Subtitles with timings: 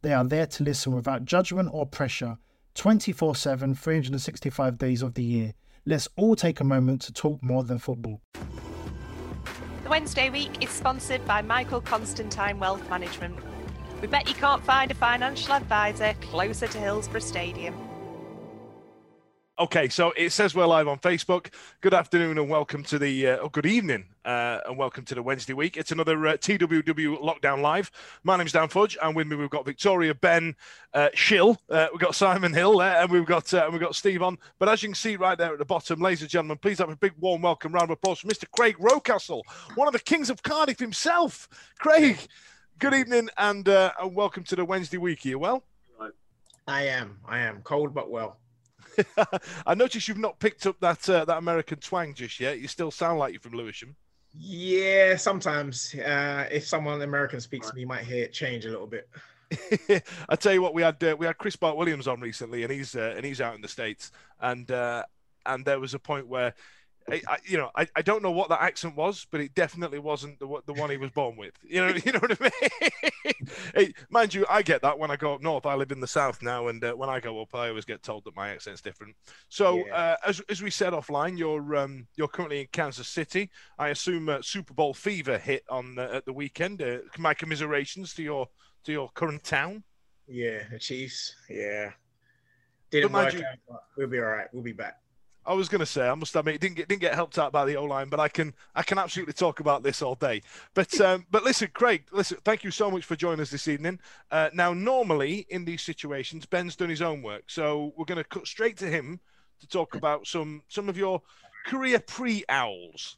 [0.00, 2.38] They are there to listen without judgment or pressure
[2.74, 5.54] 24 7, 365 days of the year.
[5.84, 8.20] Let's all take a moment to talk more than football.
[9.82, 13.36] The Wednesday week is sponsored by Michael Constantine Wealth Management.
[14.00, 17.74] We bet you can't find a financial advisor closer to Hillsborough Stadium.
[19.58, 21.52] Okay, so it says we're live on Facebook.
[21.80, 25.22] Good afternoon and welcome to the, uh, oh, good evening uh, and welcome to the
[25.22, 25.78] Wednesday week.
[25.78, 27.90] It's another uh, TWW Lockdown Live.
[28.24, 30.54] My name's Dan Fudge, and with me we've got Victoria, Ben,
[30.92, 33.96] uh, Shill, uh, we've got Simon Hill there, and we've got uh, and we've got
[33.96, 34.36] Steve on.
[34.58, 36.90] But as you can see right there at the bottom, ladies and gentlemen, please have
[36.90, 38.44] a big warm welcome round of applause for Mr.
[38.50, 39.40] Craig Rocastle,
[39.76, 41.48] one of the kings of Cardiff himself.
[41.78, 42.18] Craig,
[42.78, 45.24] good evening and, uh, and welcome to the Wednesday week.
[45.24, 45.64] Are you well?
[46.66, 47.18] I am.
[47.26, 48.36] I am cold but well.
[49.66, 52.60] I notice you've not picked up that uh, that American twang just yet.
[52.60, 53.96] You still sound like you're from Lewisham.
[54.34, 58.70] Yeah, sometimes uh, if someone American speaks to me, you might hear it change a
[58.70, 59.08] little bit.
[60.28, 62.72] I tell you what, we had uh, we had Chris Bart Williams on recently, and
[62.72, 65.04] he's uh, and he's out in the states, and uh,
[65.46, 66.54] and there was a point where.
[67.10, 69.98] I, I, you know, I, I don't know what that accent was, but it definitely
[69.98, 71.54] wasn't the the one he was born with.
[71.62, 72.50] You know, you know what I
[73.24, 73.32] mean.
[73.74, 75.66] hey, mind you, I get that when I go up north.
[75.66, 78.02] I live in the south now, and uh, when I go up, I always get
[78.02, 79.14] told that my accent's different.
[79.48, 79.94] So, Yeah.
[79.94, 83.50] uh, as as we said offline, you're um, you're currently in Kansas City.
[83.78, 86.82] I assume uh, Super Bowl fever hit on at the weekend.
[86.82, 88.48] Uh, my commiserations to your
[88.84, 89.82] to your current town.
[90.26, 91.34] Yeah, the Chiefs.
[91.48, 91.92] Yeah,
[92.90, 94.46] didn't work you- out, we'll be all right.
[94.52, 94.98] We'll be back.
[95.48, 97.52] I was going to say, I must admit, it didn't get didn't get helped out
[97.52, 100.42] by the O line, but I can I can absolutely talk about this all day.
[100.74, 103.98] But um, but listen, Craig, listen, thank you so much for joining us this evening.
[104.30, 108.24] Uh, now, normally in these situations, Ben's done his own work, so we're going to
[108.24, 109.20] cut straight to him
[109.60, 111.22] to talk about some some of your
[111.66, 113.16] career pre owls.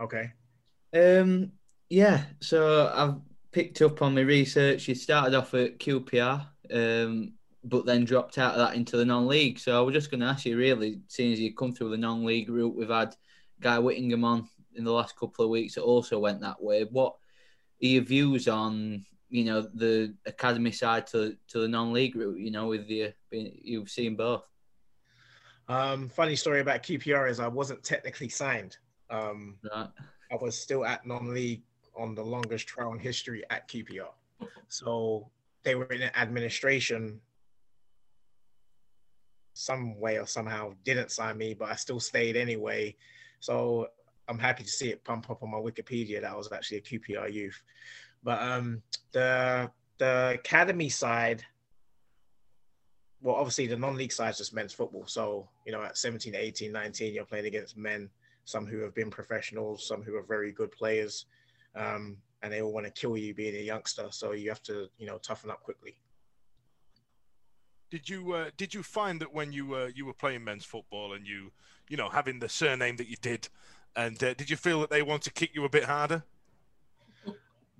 [0.00, 0.32] Okay.
[0.92, 1.52] Um,
[1.88, 3.16] yeah, so I've
[3.52, 4.88] picked up on my research.
[4.88, 7.32] You started off at QPR, um,
[7.64, 9.58] but then dropped out of that into the non-league.
[9.58, 11.96] So I was just going to ask you, really, seeing as you come through the
[11.96, 13.16] non-league route, we've had
[13.60, 16.84] Guy Whittingham on in the last couple of weeks that also went that way.
[16.84, 17.14] What
[17.82, 22.38] are your views on, you know, the academy side to to the non-league route?
[22.38, 24.44] You know, with the you've seen both.
[25.68, 28.78] Um, funny story about QPR is I wasn't technically signed.
[29.10, 29.88] Um, Right.
[30.30, 31.62] I was still at non-league
[31.96, 34.10] on the longest trial in history at QPR.
[34.68, 35.30] So
[35.62, 37.20] they were in administration
[39.58, 42.94] some way or somehow didn't sign me, but I still stayed anyway.
[43.40, 43.88] So
[44.28, 46.82] I'm happy to see it pump up on my Wikipedia that I was actually a
[46.82, 47.60] QPR youth.
[48.22, 49.68] But um, the
[49.98, 51.44] the academy side,
[53.20, 55.06] well, obviously the non-league side is just men's football.
[55.08, 58.08] So, you know, at 17, 18, 19, you're playing against men,
[58.44, 61.26] some who have been professionals, some who are very good players.
[61.74, 64.06] Um, and they all want to kill you being a youngster.
[64.10, 65.98] So you have to, you know, toughen up quickly.
[67.90, 71.14] Did you uh, did you find that when you uh, you were playing men's football
[71.14, 71.52] and you
[71.88, 73.48] you know having the surname that you did,
[73.96, 76.22] and uh, did you feel that they want to kick you a bit harder?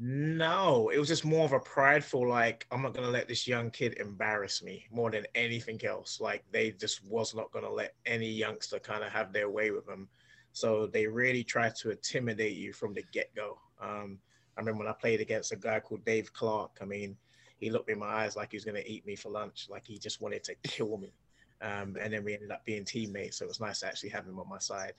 [0.00, 3.68] No, it was just more of a prideful, like, I'm not gonna let this young
[3.70, 6.20] kid embarrass me more than anything else.
[6.20, 9.86] Like they just was not gonna let any youngster kind of have their way with
[9.86, 10.08] them.
[10.52, 13.58] So they really tried to intimidate you from the get-go.
[13.80, 14.20] Um,
[14.56, 16.78] I remember when I played against a guy called Dave Clark.
[16.80, 17.16] I mean,
[17.58, 19.86] he looked me in my eyes like he was gonna eat me for lunch, like
[19.86, 21.12] he just wanted to kill me.
[21.60, 23.38] Um, and then we ended up being teammates.
[23.38, 24.92] So it was nice to actually have him on my side.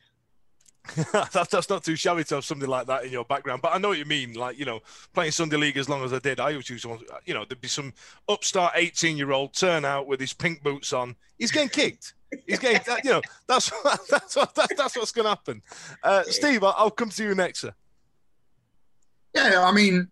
[1.14, 3.62] that, that's not too shabby to have something like that in your background.
[3.62, 4.34] But I know what you mean.
[4.34, 4.80] Like, you know,
[5.14, 7.62] playing Sunday League as long as I did, I always used to, you know, there'd
[7.62, 7.94] be some
[8.28, 11.16] upstart 18 year old turnout with his pink boots on.
[11.38, 12.14] He's getting kicked.
[12.46, 13.72] He's getting, you know, that's
[14.10, 15.62] that's what that's, that's what's going to happen.
[16.04, 17.74] Uh, Steve, I'll, I'll come to you next, sir.
[19.34, 20.10] Yeah, I mean,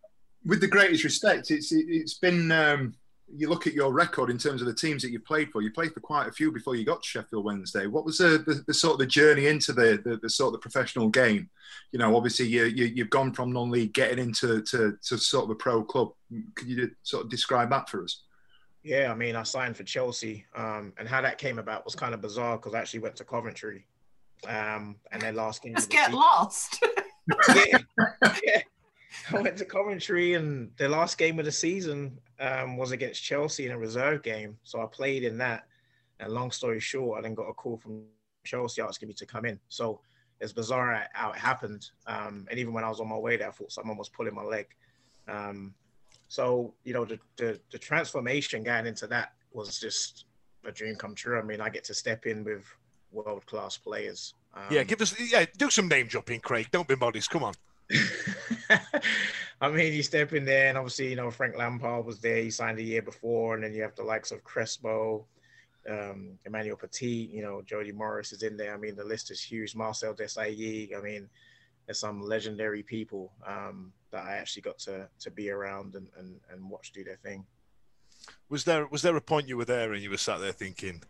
[0.48, 2.52] with the greatest respect, it's it, has been.
[2.52, 2.96] Um,
[3.36, 5.62] you look at your record in terms of the teams that you played for.
[5.62, 7.86] You played for quite a few before you got to Sheffield Wednesday.
[7.86, 10.54] What was the, the, the sort of the journey into the, the, the sort of
[10.54, 11.50] the professional game?
[11.92, 15.50] You know, obviously you, you have gone from non-league getting into to, to sort of
[15.50, 16.14] a pro club.
[16.56, 18.24] Could you sort of describe that for us?
[18.82, 22.14] Yeah, I mean, I signed for Chelsea, um, and how that came about was kind
[22.14, 23.86] of bizarre because I actually went to Coventry,
[24.48, 25.76] um, and their last game.
[25.76, 26.82] Just get lost.
[27.50, 27.80] yeah,
[28.46, 28.62] yeah.
[29.34, 33.66] I went to Coventry, and the last game of the season um, was against Chelsea
[33.66, 34.58] in a reserve game.
[34.64, 35.68] So I played in that.
[36.20, 38.04] And long story short, I then got a call from
[38.44, 39.60] Chelsea asking me to come in.
[39.70, 40.02] So
[40.40, 41.90] it's bizarre how it happened.
[42.08, 44.34] Um, and even when I was on my way there, I thought someone was pulling
[44.34, 44.68] my leg.
[45.28, 45.74] Um,
[46.28, 50.26] so you know, the, the, the transformation going into that was just
[50.66, 51.40] a dream come true.
[51.40, 52.66] I mean, I get to step in with
[53.12, 54.34] world class players.
[54.54, 56.68] Um, yeah, give us yeah, do some name dropping, Craig.
[56.72, 57.30] Don't be modest.
[57.30, 57.54] Come on.
[59.62, 62.38] I mean, you step in there, and obviously, you know, Frank Lampard was there.
[62.38, 65.26] He signed a year before, and then you have the likes of Crespo,
[65.90, 68.74] um, Emmanuel Petit, you know, Jody Morris is in there.
[68.74, 69.76] I mean, the list is huge.
[69.76, 70.96] Marcel Desailly.
[70.98, 71.30] I mean,
[71.86, 76.40] there's some legendary people um, that I actually got to to be around and, and,
[76.52, 77.46] and watch do their thing.
[78.50, 81.02] Was there was there a point you were there and you were sat there thinking,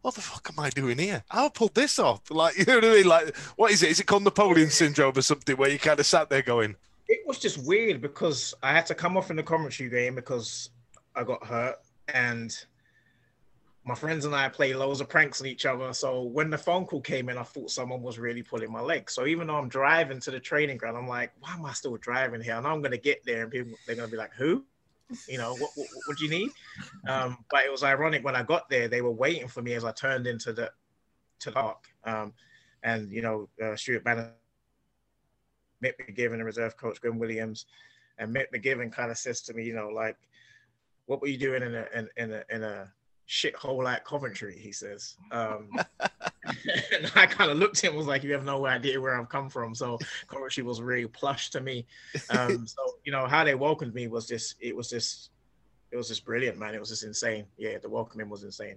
[0.00, 1.22] what the fuck am I doing here?
[1.28, 2.22] How pulled this off?
[2.30, 3.06] Like, you know what I mean?
[3.06, 3.90] Like, what is it?
[3.90, 6.76] Is it called Napoleon syndrome or something where you kind of sat there going?
[7.12, 10.70] It was just weird because I had to come off in the commentary game because
[11.14, 11.76] I got hurt
[12.08, 12.56] and
[13.84, 15.92] my friends and I played loads of pranks on each other.
[15.92, 19.10] So when the phone call came in, I thought someone was really pulling my leg.
[19.10, 21.96] So even though I'm driving to the training ground, I'm like, why am I still
[21.96, 22.56] driving here?
[22.56, 24.64] And I'm going to get there and people, they're going to be like, who?
[25.28, 26.50] you know, what, what, what do you need?
[27.06, 29.84] Um, but it was ironic when I got there, they were waiting for me as
[29.84, 30.70] I turned into the
[31.40, 31.88] to arc.
[32.04, 32.32] Um,
[32.82, 34.32] and you know, uh, Stuart Banner,
[35.82, 37.66] Mick McGiven, and reserve coach Glenn Williams,
[38.18, 40.16] and Mick McGiven kind of says to me, you know, like,
[41.06, 42.92] what were you doing in a in, in a in a
[43.28, 44.56] shithole like Coventry?
[44.58, 45.16] He says.
[45.30, 45.70] Um,
[46.92, 49.28] and I kind of looked at him was like, you have no idea where I've
[49.28, 49.74] come from.
[49.74, 49.98] So
[50.28, 51.86] Coventry was really plush to me.
[52.30, 55.30] Um, so you know how they welcomed me was just it was just
[55.90, 56.74] it was just brilliant, man.
[56.74, 57.46] It was just insane.
[57.58, 58.76] Yeah, the welcoming was insane.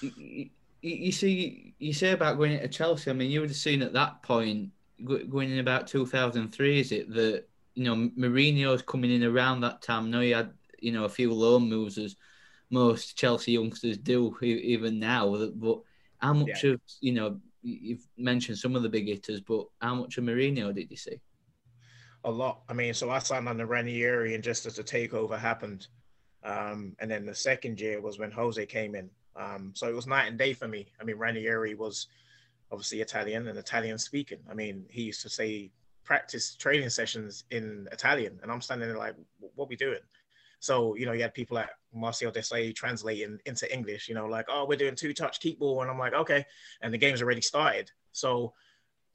[0.00, 0.50] You,
[0.82, 3.10] you see, you say about going to Chelsea.
[3.10, 4.70] I mean, you would have seen at that point
[5.04, 6.80] going in about 2003.
[6.80, 7.44] Is it that
[7.74, 10.10] you know Mourinho's coming in around that time?
[10.10, 12.16] No, he had you know a few loan moves as
[12.70, 15.48] most Chelsea youngsters do even now.
[15.54, 15.80] But
[16.18, 16.72] how much yeah.
[16.72, 20.74] of you know you've mentioned some of the big hitters, but how much of Mourinho
[20.74, 21.20] did you see?
[22.24, 22.62] A lot.
[22.68, 25.86] I mean, so I signed on the Ranieri, and just as the takeover happened,
[26.44, 29.10] um, and then the second year was when Jose came in.
[29.36, 30.86] Um, so it was night and day for me.
[31.00, 32.06] I mean, Ranieri was
[32.70, 34.38] obviously Italian and Italian speaking.
[34.50, 35.70] I mean, he used to say
[36.04, 39.14] practice training sessions in Italian, and I'm standing there like,
[39.54, 40.00] "What we doing?"
[40.60, 44.46] So, you know, you had people like Marcel Desailly translating into English, you know, like,
[44.48, 45.82] oh, we're doing two touch keep ball.
[45.82, 46.44] And I'm like, okay.
[46.80, 47.90] And the game's already started.
[48.12, 48.52] So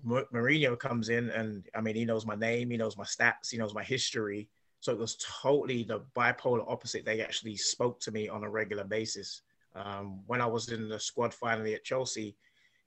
[0.06, 3.58] Mourinho comes in and I mean, he knows my name, he knows my stats, he
[3.58, 4.50] knows my history.
[4.80, 7.06] So it was totally the bipolar opposite.
[7.06, 9.42] They actually spoke to me on a regular basis.
[9.76, 12.36] Um, when I was in the squad finally at Chelsea,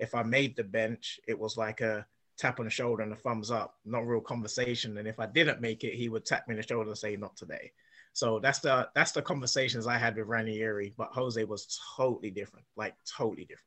[0.04, 2.06] if I made the bench, it was like a
[2.36, 4.98] tap on the shoulder and a thumbs up, not real conversation.
[4.98, 7.16] And if I didn't make it, he would tap me on the shoulder and say,
[7.16, 7.72] not today.
[8.12, 12.64] So that's the that's the conversations I had with Ranieri, but Jose was totally different,
[12.76, 13.66] like totally different.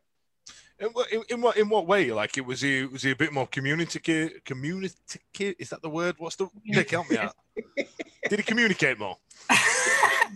[0.79, 2.11] In, in, in, what in what way?
[2.13, 4.41] Like it was he was he a bit more communicative?
[4.45, 6.15] Communicative is that the word?
[6.17, 6.91] What's the Nick?
[6.91, 7.35] Help me out.
[8.29, 9.17] did he communicate more?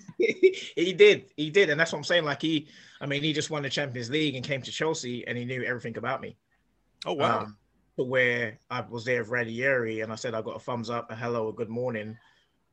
[0.17, 2.25] he did, he did, and that's what I'm saying.
[2.25, 2.67] Like he,
[2.99, 5.63] I mean, he just won the Champions League and came to Chelsea, and he knew
[5.63, 6.37] everything about me.
[7.05, 7.41] Oh wow!
[7.41, 7.57] Um,
[7.97, 11.11] to where I was there with Ranieri, and I said I got a thumbs up,
[11.11, 12.17] a hello, a good morning.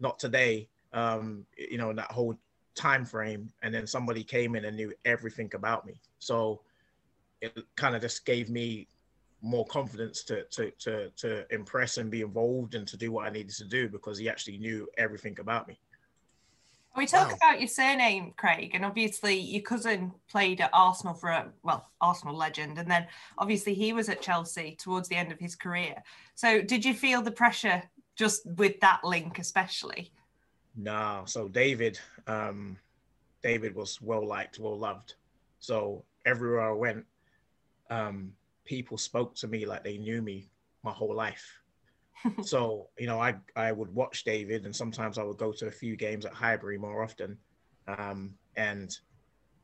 [0.01, 2.39] Not today um, you know, in that whole
[2.75, 3.51] time frame.
[3.63, 6.01] And then somebody came in and knew everything about me.
[6.19, 6.61] So
[7.41, 8.89] it kind of just gave me
[9.41, 13.31] more confidence to to to to impress and be involved and to do what I
[13.31, 15.79] needed to do because he actually knew everything about me.
[16.97, 17.37] We talk wow.
[17.37, 22.37] about your surname, Craig, and obviously your cousin played at Arsenal for a well, Arsenal
[22.37, 26.03] legend, and then obviously he was at Chelsea towards the end of his career.
[26.35, 27.83] So, did you feel the pressure
[28.17, 30.13] just with that link, especially?
[30.77, 32.77] No, so David, um,
[33.43, 35.15] David was well liked, well loved.
[35.59, 37.05] So everywhere I went,
[37.91, 38.33] um,
[38.65, 40.51] people spoke to me like they knew me
[40.83, 41.58] my whole life.
[42.43, 45.71] so you know, I I would watch David, and sometimes I would go to a
[45.71, 47.39] few games at Highbury more often.
[47.87, 48.97] Um, and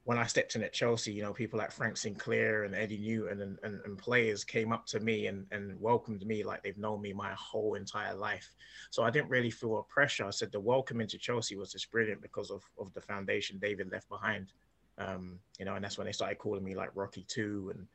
[0.04, 3.40] when I stepped in at Chelsea, you know, people like Frank Sinclair and Eddie Newton
[3.40, 7.00] and, and, and, players came up to me and, and welcomed me like they've known
[7.00, 8.50] me my whole entire life.
[8.90, 10.26] So I didn't really feel a pressure.
[10.26, 13.90] I said the welcome into Chelsea was just brilliant because of, of the foundation David
[13.90, 14.52] left behind.
[14.98, 17.86] Um, you know, and that's when they started calling me like Rocky Two and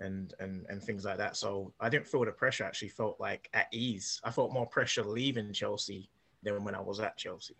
[0.00, 1.36] and and and things like that.
[1.36, 2.64] So I didn't feel the pressure.
[2.64, 4.20] I actually felt like at ease.
[4.24, 6.10] I felt more pressure leaving Chelsea
[6.42, 7.56] than when I was at Chelsea.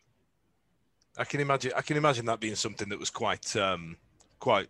[1.16, 1.72] I can imagine.
[1.76, 3.96] I can imagine that being something that was quite, um,
[4.38, 4.68] quite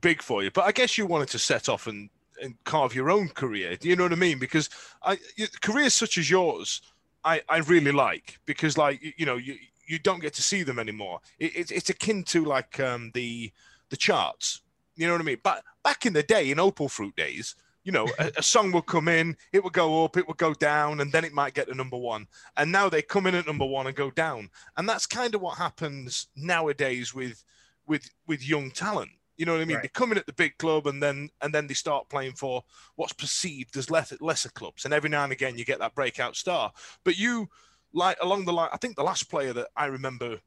[0.00, 0.50] big for you.
[0.50, 2.10] But I guess you wanted to set off and,
[2.42, 3.76] and carve your own career.
[3.76, 4.40] Do you know what I mean?
[4.40, 4.68] Because
[5.02, 5.18] I,
[5.62, 6.82] careers such as yours,
[7.24, 9.56] I, I really like because, like, you, you know, you
[9.86, 11.20] you don't get to see them anymore.
[11.38, 13.52] It, it, it's akin to like um, the
[13.90, 14.62] the charts.
[14.96, 15.40] You know what I mean?
[15.42, 18.86] But back in the day, in Opal Fruit days, you know, a, a, song would
[18.86, 21.68] come in, it would go up, it would go down, and then it might get
[21.68, 22.26] to number one.
[22.56, 24.48] And now they come in at number one and go down.
[24.76, 27.44] And that's kind of what happens nowadays with
[27.86, 29.10] with with young talent.
[29.36, 29.76] You know what I mean?
[29.76, 29.82] Right.
[29.82, 32.64] They come in at the big club and then and then they start playing for
[32.96, 34.84] what's perceived as less, lesser clubs.
[34.84, 36.72] And every now and again you get that breakout star.
[37.04, 37.50] But you
[37.92, 40.38] like along the line, I think the last player that I remember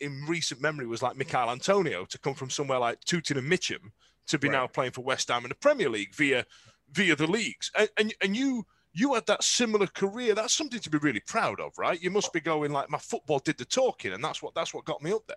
[0.00, 3.92] in recent memory was like Michail Antonio to come from somewhere like Tooting and Mitcham
[4.28, 4.54] to be right.
[4.54, 6.46] now playing for West Ham in the Premier League via
[6.92, 7.70] via the leagues.
[7.76, 10.34] And, and, and you you had that similar career.
[10.34, 12.02] That's something to be really proud of, right?
[12.02, 14.84] You must be going like my football did the talking, and that's what that's what
[14.84, 15.36] got me up there.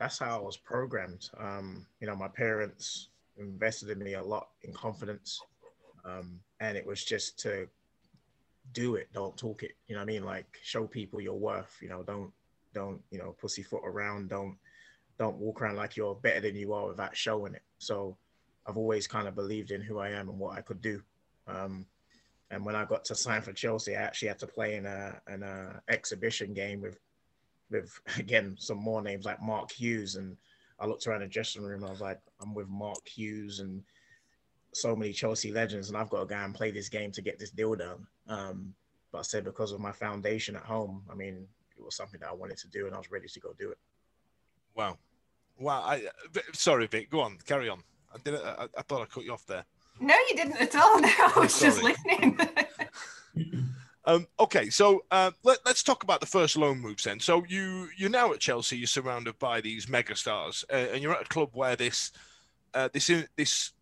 [0.00, 1.28] That's how I was programmed.
[1.38, 5.40] Um, you know, my parents invested in me a lot in confidence,
[6.04, 7.68] um, and it was just to
[8.72, 9.72] do it, don't talk it.
[9.86, 10.24] You know what I mean?
[10.24, 11.76] Like show people your worth.
[11.80, 12.32] You know, don't
[12.74, 14.30] don't you know pussyfoot around.
[14.30, 14.56] Don't
[15.18, 17.62] don't walk around like you're better than you are without showing it.
[17.78, 18.16] So
[18.66, 21.02] I've always kind of believed in who I am and what I could do.
[21.46, 21.86] Um,
[22.50, 25.20] and when I got to sign for Chelsea, I actually had to play in a
[25.26, 26.98] an a exhibition game with
[27.70, 30.16] with again some more names like Mark Hughes.
[30.16, 30.36] And
[30.80, 31.82] I looked around the dressing room.
[31.82, 33.82] and I was like, I'm with Mark Hughes and
[34.72, 37.38] so many Chelsea legends, and I've got to go and play this game to get
[37.38, 38.06] this deal done.
[38.28, 38.74] Um,
[39.10, 41.46] but I said because of my foundation at home, I mean,
[41.78, 43.70] it was something that I wanted to do, and I was ready to go do
[43.70, 43.78] it.
[44.74, 44.98] Wow,
[45.58, 45.82] wow!
[45.82, 46.04] I
[46.52, 47.10] sorry, Vic.
[47.10, 47.82] Go on, carry on.
[48.14, 48.34] I did.
[48.34, 49.64] I, I thought I cut you off there.
[50.00, 51.00] No, you didn't at all.
[51.00, 52.38] No, I was just listening.
[54.04, 57.20] um, okay, so uh, let, us talk about the first loan moves then.
[57.20, 58.78] So you you're now at Chelsea.
[58.78, 62.12] You're surrounded by these megastars, uh, and you're at a club where this
[62.74, 63.72] uh, this this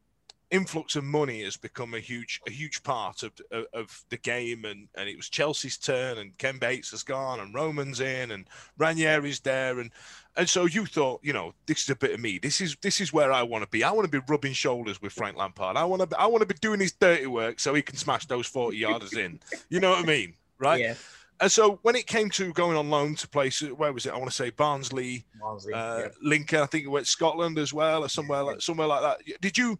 [0.50, 4.64] influx of money has become a huge a huge part of, of, of the game
[4.64, 8.46] and and it was Chelsea's turn and Ken Bates has gone and Roman's in and
[8.78, 9.90] Ranieri's there and
[10.36, 13.00] and so you thought you know this is a bit of me this is this
[13.00, 15.76] is where I want to be I want to be rubbing shoulders with Frank Lampard
[15.76, 17.96] I want to be, I want to be doing his dirty work so he can
[17.96, 20.94] smash those 40 yarders in you know what I mean right yeah
[21.40, 24.12] and so when it came to going on loan to places, where was it?
[24.14, 26.08] I want to say Barnsley, Barnsley uh, yeah.
[26.22, 26.60] Lincoln.
[26.60, 29.40] I think it went Scotland as well, or somewhere like somewhere like that.
[29.42, 29.78] Did you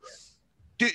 [0.78, 0.88] do,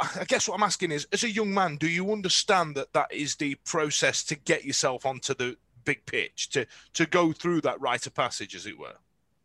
[0.00, 3.12] I guess what I'm asking is, as a young man, do you understand that that
[3.12, 7.80] is the process to get yourself onto the big pitch, to to go through that
[7.80, 8.94] rite of passage, as it were?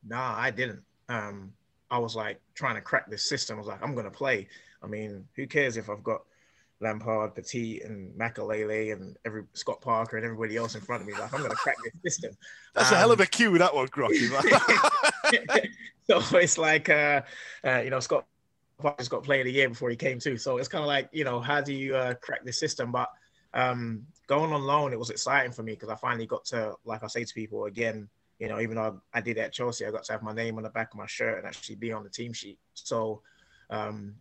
[0.07, 0.83] Nah, I didn't.
[1.09, 1.53] Um,
[1.89, 3.57] I was like trying to crack this system.
[3.57, 4.47] I was like, I'm gonna play.
[4.81, 6.23] I mean, who cares if I've got
[6.81, 11.13] Lampard, Petit, and Makelele, and every Scott Parker and everybody else in front of me?
[11.13, 12.35] Like, I'm gonna crack this system.
[12.73, 14.29] That's um, a hell of a um, cue, that one, Grocky.
[16.03, 17.21] so it's like, uh,
[17.63, 18.25] uh, you know, Scott
[18.97, 20.37] just got player of the year before he came too.
[20.37, 22.91] So it's kind of like, you know, how do you uh, crack the system?
[22.91, 23.09] But
[23.53, 27.03] um, going on loan, it was exciting for me because I finally got to, like
[27.03, 30.03] I say to people again, you know, even though I did at Chelsea, I got
[30.05, 32.09] to have my name on the back of my shirt and actually be on the
[32.09, 32.59] team sheet.
[32.73, 33.21] So
[33.69, 34.15] um,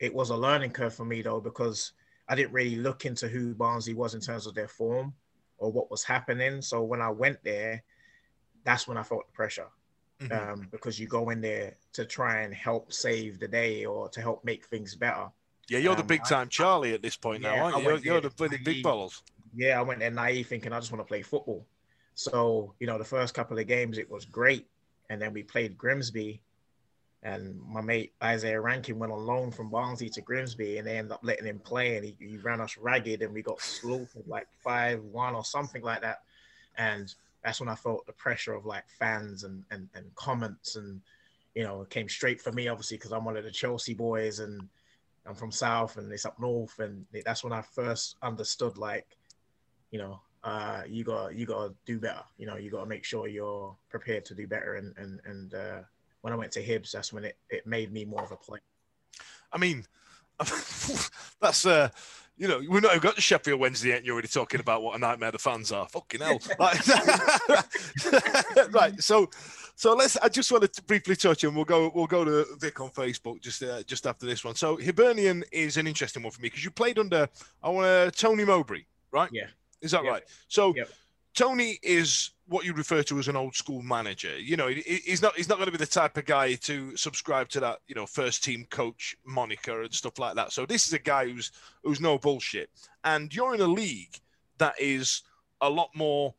[0.00, 1.92] it was a learning curve for me though, because
[2.28, 5.14] I didn't really look into who Barnsley was in terms of their form
[5.58, 6.62] or what was happening.
[6.62, 7.84] So when I went there,
[8.64, 9.68] that's when I felt the pressure
[10.20, 10.52] mm-hmm.
[10.52, 14.20] um, because you go in there to try and help save the day or to
[14.20, 15.28] help make things better.
[15.68, 17.82] Yeah, you're um, the big time Charlie at this point yeah, now, aren't you?
[17.82, 19.22] You're, you're the bloody big balls.
[19.54, 21.66] Yeah, I went there naive thinking I just want to play football.
[22.14, 24.66] So, you know, the first couple of games it was great.
[25.08, 26.42] And then we played Grimsby.
[27.22, 31.12] And my mate Isaiah Rankin went on loan from Barnsley to Grimsby and they ended
[31.12, 34.46] up letting him play and he, he ran us ragged and we got slaughtered like
[34.62, 36.22] 5 1 or something like that.
[36.76, 41.00] And that's when I felt the pressure of like fans and and, and comments and
[41.54, 44.40] you know it came straight for me obviously because I'm one of the Chelsea boys
[44.40, 44.68] and
[45.28, 46.78] I'm from South and it's up north.
[46.78, 49.16] And that's when I first understood like
[49.90, 52.22] you know uh, you got you got to do better.
[52.38, 54.74] You know you got to make sure you're prepared to do better.
[54.74, 55.80] And and and uh,
[56.22, 58.62] when I went to Hibs that's when it, it made me more of a player.
[59.52, 59.84] I mean
[61.40, 61.90] that's uh
[62.38, 64.82] you know, we've not even got to Sheffield Wednesday yet, and you're already talking about
[64.82, 65.88] what a nightmare the fans are.
[65.88, 66.40] Fucking hell.
[66.58, 66.88] Right.
[68.72, 69.00] right.
[69.02, 69.28] So,
[69.74, 70.16] so let's.
[70.18, 71.90] I just wanted to briefly touch, and we'll go.
[71.94, 74.54] We'll go to Vic on Facebook just uh, just after this one.
[74.54, 77.28] So Hibernian is an interesting one for me because you played under
[77.62, 79.28] I want to Tony Mowbray, right?
[79.32, 79.46] Yeah.
[79.80, 80.12] Is that Yep.
[80.12, 80.22] right?
[80.48, 80.88] So Yep.
[81.38, 84.36] Tony is what you refer to as an old school manager.
[84.40, 87.48] You know, he's not he's not going to be the type of guy to subscribe
[87.50, 90.50] to that you know first team coach moniker and stuff like that.
[90.50, 91.52] So this is a guy who's
[91.84, 92.70] who's no bullshit.
[93.04, 94.18] And you're in a league
[94.58, 95.22] that is
[95.60, 96.34] a lot more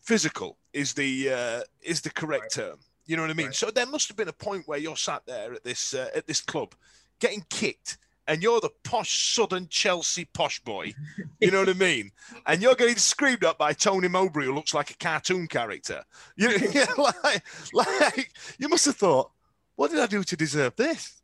[0.00, 0.58] physical.
[0.72, 2.80] Is the uh, is the correct term?
[3.06, 3.46] You know what I mean?
[3.46, 3.54] Right.
[3.54, 6.26] So there must have been a point where you're sat there at this uh, at
[6.26, 6.74] this club
[7.20, 7.98] getting kicked.
[8.28, 10.94] And you're the posh Southern Chelsea posh boy,
[11.40, 12.10] you know what I mean?
[12.46, 16.02] And you're getting screamed at by Tony Mowbray, who looks like a cartoon character.
[16.36, 19.30] You, you like, like, you must have thought,
[19.76, 21.22] what did I do to deserve this?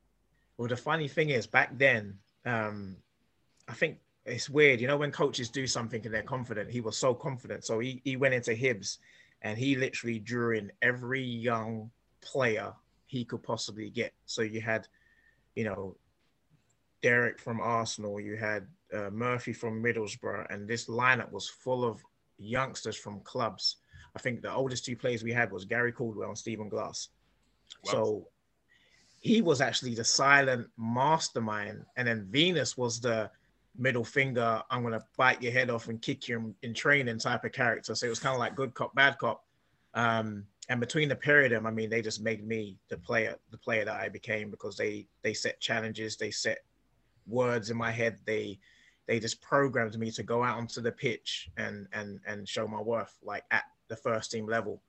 [0.57, 2.97] Well, the funny thing is, back then, um,
[3.69, 4.81] I think it's weird.
[4.81, 7.65] You know, when coaches do something and they're confident, he was so confident.
[7.65, 8.99] So he, he went into Hibs
[9.43, 11.91] and he literally drew in every young
[12.21, 12.73] player
[13.07, 14.13] he could possibly get.
[14.27, 14.87] So you had,
[15.55, 15.97] you know,
[17.03, 22.03] Derek from Arsenal, you had uh, Murphy from Middlesbrough, and this lineup was full of
[22.39, 23.77] youngsters from clubs.
[24.15, 27.09] I think the oldest two players we had was Gary Caldwell and Stephen Glass.
[27.85, 28.29] So
[29.21, 33.31] he was actually the silent mastermind, and then Venus was the
[33.77, 34.63] middle finger.
[34.71, 37.95] I'm gonna bite your head off and kick you in, in training type of character.
[37.95, 39.45] So it was kind of like good cop, bad cop.
[39.95, 43.37] Um, and between the pair of them, I mean, they just made me the player,
[43.51, 46.59] the player that I became because they they set challenges, they set
[47.27, 48.19] words in my head.
[48.25, 48.59] They
[49.07, 52.81] they just programmed me to go out onto the pitch and and and show my
[52.81, 54.81] worth like at the first team level.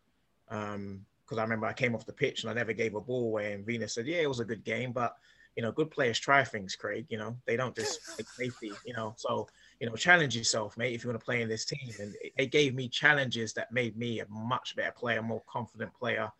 [0.49, 3.25] Um, because I remember I came off the pitch and I never gave a ball
[3.25, 3.53] away.
[3.53, 5.15] And Venus said, "Yeah, it was a good game, but
[5.55, 7.05] you know, good players try things, Craig.
[7.09, 8.71] You know, they don't just take safety.
[8.85, 9.47] You know, so
[9.79, 12.33] you know, challenge yourself, mate, if you want to play in this team." And it,
[12.37, 16.31] it gave me challenges that made me a much better player, more confident player,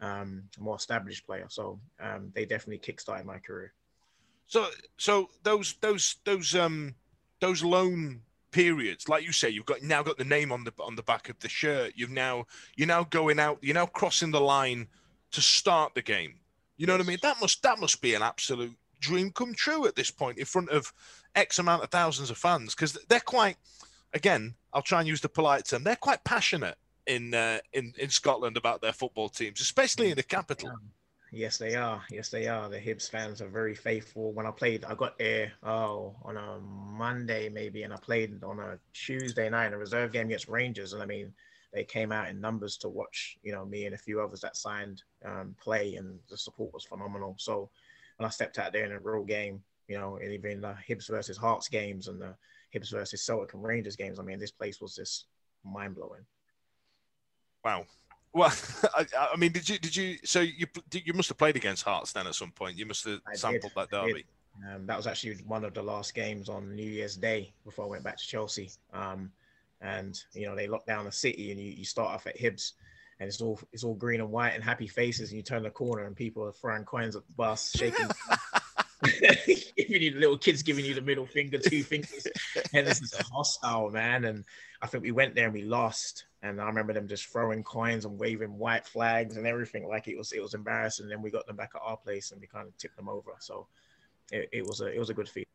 [0.00, 1.46] um, more established player.
[1.48, 3.72] So um, they definitely kickstarted my career.
[4.48, 6.94] So, so those those those um
[7.40, 10.96] those loan periods, like you say, you've got now got the name on the on
[10.96, 11.92] the back of the shirt.
[11.94, 13.58] You've now you're now going out.
[13.60, 14.88] You're now crossing the line
[15.32, 16.40] to start the game.
[16.78, 17.18] You know what I mean?
[17.22, 20.70] That must that must be an absolute dream come true at this point in front
[20.70, 20.92] of
[21.34, 23.56] X amount of thousands of fans because they're quite.
[24.14, 25.84] Again, I'll try and use the polite term.
[25.84, 30.22] They're quite passionate in uh, in in Scotland about their football teams, especially in the
[30.22, 30.70] capital.
[31.30, 32.02] Yes, they are.
[32.10, 32.68] Yes, they are.
[32.70, 34.32] The Hibs fans are very faithful.
[34.32, 38.58] When I played, I got there oh on a Monday maybe, and I played on
[38.60, 41.32] a Tuesday night in a reserve game against Rangers, and I mean
[41.72, 43.36] they came out in numbers to watch.
[43.42, 46.84] You know me and a few others that signed um, play, and the support was
[46.84, 47.34] phenomenal.
[47.38, 47.68] So
[48.16, 51.08] when I stepped out there in a real game, you know, and even the Hibs
[51.10, 52.34] versus Hearts games and the
[52.74, 55.26] Hibs versus Celtic and Rangers games, I mean this place was just
[55.62, 56.24] mind blowing.
[57.62, 57.84] Wow.
[58.38, 58.54] Well,
[58.94, 62.12] I, I mean, did you did you so you you must have played against Hearts
[62.12, 62.78] then at some point?
[62.78, 64.24] You must have I did, sampled that derby.
[64.72, 67.88] Um, that was actually one of the last games on New Year's Day before I
[67.88, 68.70] went back to Chelsea.
[68.92, 69.32] Um,
[69.80, 72.72] and you know they lock down the city, and you, you start off at Hibs,
[73.18, 75.70] and it's all it's all green and white and happy faces, and you turn the
[75.70, 78.06] corner, and people are throwing coins at the bus, shaking,
[79.76, 82.26] giving you little kids giving you the middle finger, two fingers,
[82.74, 84.24] and this is hostile, man.
[84.24, 84.44] And
[84.82, 88.04] I think we went there and we lost, and I remember them just throwing coins
[88.04, 91.04] and waving white flags and everything like it was it was embarrassing.
[91.04, 93.08] And then we got them back at our place, and we kind of tipped them
[93.08, 93.32] over.
[93.38, 93.68] So
[94.32, 95.48] it, it was a it was a good feat.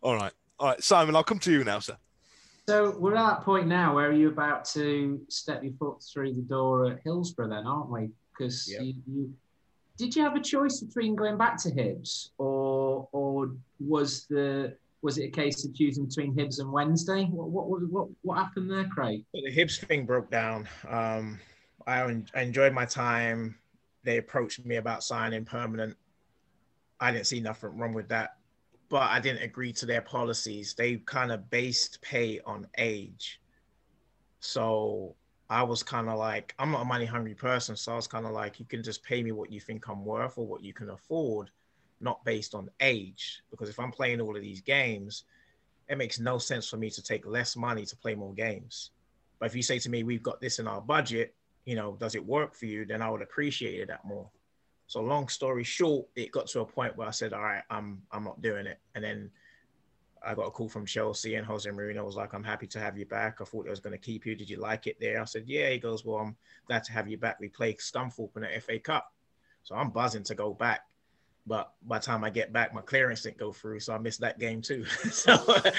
[0.00, 1.16] All right, all right, Simon.
[1.16, 1.98] I'll come to you now, sir.
[2.68, 6.42] So we're at that point now where you're about to step your foot through the
[6.42, 8.10] door at Hillsborough, then, aren't we?
[8.36, 8.82] Because Yep.
[8.82, 9.34] you, you
[9.98, 15.18] did you have a choice between going back to Hibs or or was the was
[15.18, 17.24] it a case of choosing between Hibs and Wednesday?
[17.24, 19.24] What what what what, happened there, Craig?
[19.34, 20.68] So the Hibs thing broke down.
[20.88, 21.38] Um,
[21.86, 23.56] I, en- I enjoyed my time.
[24.04, 25.96] They approached me about signing permanent.
[27.00, 28.36] I didn't see nothing wrong with that,
[28.88, 30.74] but I didn't agree to their policies.
[30.74, 33.40] They kind of based pay on age.
[34.40, 35.14] So
[35.50, 37.74] I was kind of like, I'm not a money hungry person.
[37.74, 40.04] So I was kind of like, you can just pay me what you think I'm
[40.04, 41.50] worth or what you can afford,
[42.00, 43.42] not based on age.
[43.50, 45.24] Because if I'm playing all of these games,
[45.88, 48.90] it makes no sense for me to take less money to play more games.
[49.38, 51.34] But if you say to me, we've got this in our budget,
[51.64, 52.84] you know, does it work for you?
[52.84, 54.28] Then I would appreciate it that more.
[54.86, 58.02] So long story short, it got to a point where I said, all right, I'm
[58.10, 58.78] I'm not doing it.
[58.94, 59.30] And then
[60.26, 62.98] I got a call from Chelsea and Jose Mourinho was like, I'm happy to have
[62.98, 63.40] you back.
[63.40, 64.34] I thought I was going to keep you.
[64.34, 65.20] Did you like it there?
[65.20, 65.70] I said, yeah.
[65.70, 67.38] He goes, well, I'm glad to have you back.
[67.40, 69.12] We play Scunthorpe in the FA Cup.
[69.62, 70.82] So I'm buzzing to go back.
[71.46, 74.20] but by the time I get back, my clearance didn't go through, so I missed
[74.20, 74.84] that game too.
[75.10, 75.72] so uh,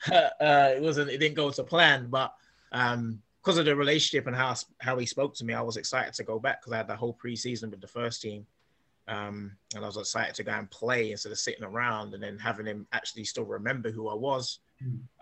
[0.00, 2.34] it wasn't, it didn't go to plan, but
[2.72, 6.14] um, because of the relationship and how how he spoke to me, I was excited
[6.14, 8.46] to go back because I had the whole preseason with the first team,
[9.08, 12.38] um, and I was excited to go and play instead of sitting around and then
[12.38, 14.58] having him actually still remember who I was.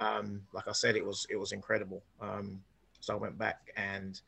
[0.01, 2.03] Um, like I said, it was it was incredible.
[2.20, 2.62] Um,
[3.01, 4.20] so I went back, and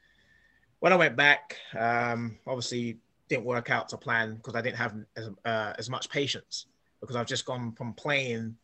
[0.80, 4.94] when I went back, um, obviously didn't work out to plan because I didn't have
[5.16, 6.66] as, uh, as much patience
[7.00, 8.56] because I've just gone from playing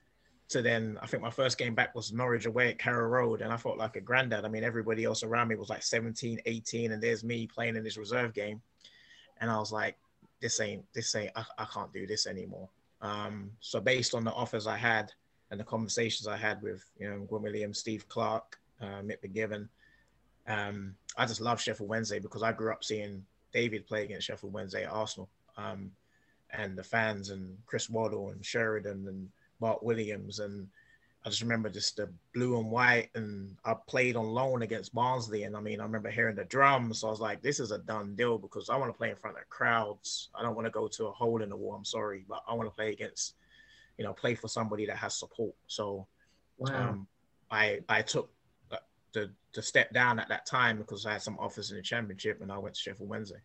[0.50, 3.52] to then I think my first game back was Norwich away at Carrow Road and
[3.52, 4.44] I felt like a granddad.
[4.44, 7.82] I mean, everybody else around me was like 17, 18 and there's me playing in
[7.82, 8.60] this reserve game.
[9.40, 9.96] And I was like,
[10.42, 12.68] this ain't, this ain't, I, I can't do this anymore.
[13.00, 15.12] Um, so based on the offers I had
[15.50, 19.68] and the conversations I had with, you know, Gwyn Williams, Steve Clarke, uh, Mick McGiven,
[20.46, 24.52] um, I just love Sheffield Wednesday because I grew up seeing David play against Sheffield
[24.52, 25.28] Wednesday at Arsenal.
[25.56, 25.92] Um,
[26.50, 29.28] and the fans and Chris Waddle and Sheridan and
[29.60, 30.68] Bart Williams, and
[31.24, 33.10] I just remember just the blue and white.
[33.14, 36.98] And I played on loan against Barnsley, and I mean, I remember hearing the drums.
[37.00, 39.16] So I was like, this is a done deal because I want to play in
[39.16, 40.30] front of crowds.
[40.34, 41.74] I don't want to go to a hole in the wall.
[41.74, 43.34] I'm sorry, but I want to play against,
[43.98, 45.54] you know, play for somebody that has support.
[45.66, 46.06] So,
[46.58, 46.90] Wow.
[46.90, 47.06] um,
[47.50, 48.30] I I took
[49.12, 52.40] the the step down at that time because I had some offers in the championship,
[52.40, 53.40] and I went to Sheffield Wednesday.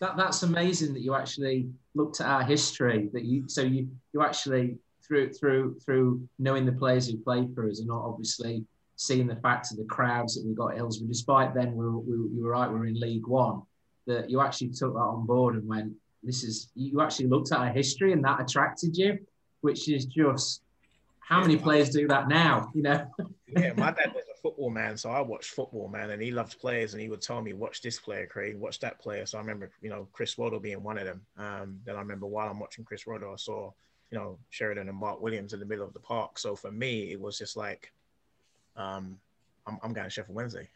[0.00, 3.08] That that's amazing that you actually looked at our history.
[3.12, 4.78] That you so you you actually
[5.08, 8.64] through through through knowing the players who played for us and not obviously
[8.96, 11.08] seeing the fact of the crowds that we got at Hillsborough.
[11.08, 13.62] Despite then we were, we, were right, we were in League One.
[14.06, 15.92] That you actually took that on board and went.
[16.22, 19.18] This is you actually looked at our history and that attracted you,
[19.60, 20.62] which is just
[21.28, 22.70] how many players do that now?
[22.74, 23.06] You know.
[23.48, 26.58] yeah, my dad was a football man, so I watched football, man, and he loved
[26.58, 28.56] players, and he would tell me, "Watch this player, Craig.
[28.56, 31.20] Watch that player." So I remember, you know, Chris Waddle being one of them.
[31.36, 33.70] Um, then I remember while I'm watching Chris Waddle, I saw,
[34.10, 36.38] you know, Sheridan and Mark Williams in the middle of the park.
[36.38, 37.92] So for me, it was just like,
[38.76, 39.18] um,
[39.66, 40.68] I'm, I'm going to Sheffield Wednesday.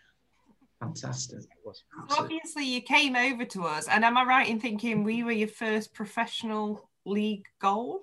[0.81, 1.39] Fantastic.
[1.39, 1.85] It was.
[2.19, 5.49] Obviously, you came over to us, and am I right in thinking we were your
[5.49, 8.01] first professional league goal?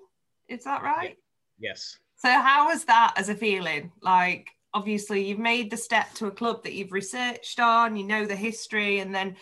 [0.48, 1.18] Is that right?
[1.58, 1.98] Yes.
[2.16, 3.92] So, how was that as a feeling?
[4.00, 8.24] Like, obviously, you've made the step to a club that you've researched on, you know
[8.24, 9.36] the history, and then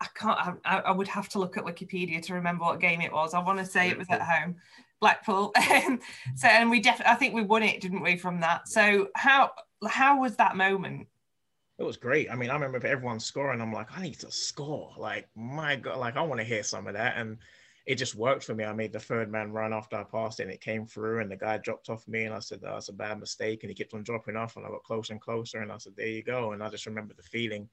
[0.00, 0.60] I can't.
[0.64, 3.34] I, I would have to look at Wikipedia to remember what game it was.
[3.34, 4.54] I want to say it was at home,
[5.00, 5.52] Blackpool.
[6.36, 8.16] so, and we definitely, I think we won it, didn't we?
[8.16, 8.68] From that.
[8.68, 9.50] So, how
[9.88, 11.06] how was that moment?
[11.78, 12.30] It was great.
[12.30, 13.60] I mean, I remember everyone scoring.
[13.60, 14.94] I'm like, I need to score.
[14.96, 17.16] Like, my God, like I want to hear some of that.
[17.16, 17.38] And
[17.86, 18.64] it just worked for me.
[18.64, 21.30] I made the third man run after I passed it and it came through and
[21.30, 23.62] the guy dropped off me and I said, that's a bad mistake.
[23.62, 25.60] And he kept on dropping off and I got closer and closer.
[25.60, 26.52] And I said, there you go.
[26.52, 27.68] And I just remember the feeling.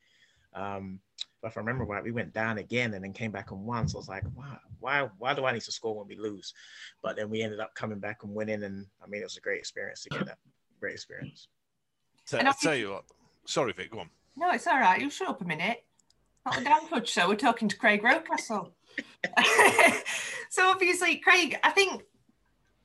[0.54, 1.00] Um,
[1.41, 3.88] but if I remember right, we went down again and then came back and won.
[3.88, 6.54] So I was like, why, why, why do I need to score when we lose?
[7.01, 8.63] But then we ended up coming back and winning.
[8.63, 10.38] And I mean, it was a great experience to get that
[10.80, 11.47] great experience.
[12.25, 13.06] So, And I I tell you what.
[13.45, 13.91] Sorry, Vic.
[13.91, 14.10] Go on.
[14.38, 15.01] No, it's all right.
[15.01, 15.84] You'll shut up a minute.
[16.45, 17.27] Not the Dan Fudge show.
[17.27, 18.71] We're talking to Craig Rocastle.
[20.49, 22.04] so obviously, Craig, I think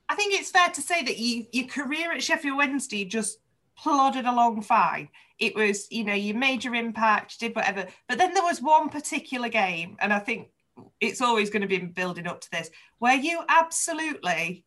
[0.09, 3.39] I think it's fair to say that you your career at Sheffield Wednesday just
[3.77, 5.09] plodded along fine.
[5.39, 7.85] It was, you know, you made your impact, did whatever.
[8.07, 10.49] But then there was one particular game, and I think
[10.99, 14.65] it's always going to be building up to this, where you absolutely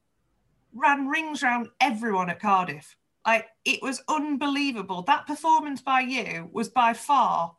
[0.73, 2.96] ran rings around everyone at Cardiff.
[3.27, 5.03] Like it was unbelievable.
[5.03, 7.55] That performance by you was by far,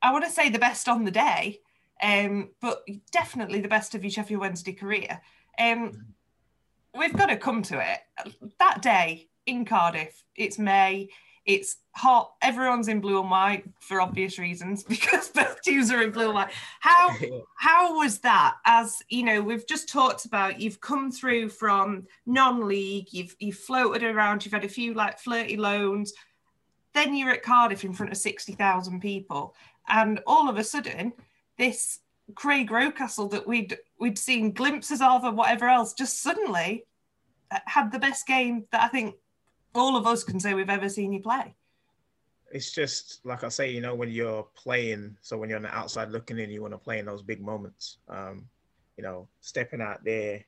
[0.00, 1.60] I want to say the best on the day,
[2.02, 5.20] um, but definitely the best of your Sheffield Wednesday career.
[5.58, 6.14] Um,
[6.96, 7.98] we've got to come to it.
[8.58, 11.08] That day in Cardiff, it's May,
[11.44, 16.10] it's hot, everyone's in blue and white for obvious reasons because both teams are in
[16.10, 16.52] blue and white.
[16.80, 17.10] How
[17.58, 18.54] how was that?
[18.64, 24.02] As you know, we've just talked about you've come through from non-league, you've you've floated
[24.02, 26.12] around, you've had a few like flirty loans,
[26.94, 29.54] then you're at Cardiff in front of sixty thousand people,
[29.88, 31.12] and all of a sudden,
[31.58, 32.00] this
[32.34, 36.84] Craig Rocastle that we'd we'd seen glimpses of or whatever else just suddenly
[37.50, 39.14] uh, had the best game that I think
[39.74, 41.54] all of us can say we've ever seen you play.
[42.52, 45.74] it's just like I say, you know, when you're playing, so when you're on the
[45.74, 47.98] outside looking in, you want to play in those big moments.
[48.08, 48.46] Um,
[48.96, 50.44] you know, stepping out there,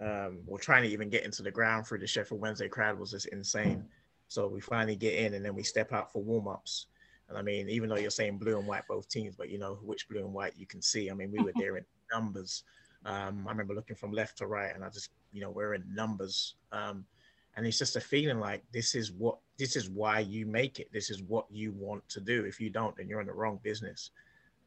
[0.00, 3.10] um, or trying to even get into the ground through the Sheffield Wednesday crowd was
[3.10, 3.84] just insane.
[4.28, 6.86] So we finally get in and then we step out for warm ups.
[7.28, 9.78] And I mean, even though you're saying blue and white both teams, but you know
[9.82, 11.10] which blue and white you can see.
[11.10, 12.64] I mean, we were there in numbers.
[13.04, 15.84] Um, I remember looking from left to right, and I just, you know, we're in
[15.94, 16.54] numbers.
[16.72, 17.04] Um,
[17.56, 20.88] and it's just a feeling like this is what this is why you make it
[20.92, 23.58] this is what you want to do if you don't then you're in the wrong
[23.62, 24.10] business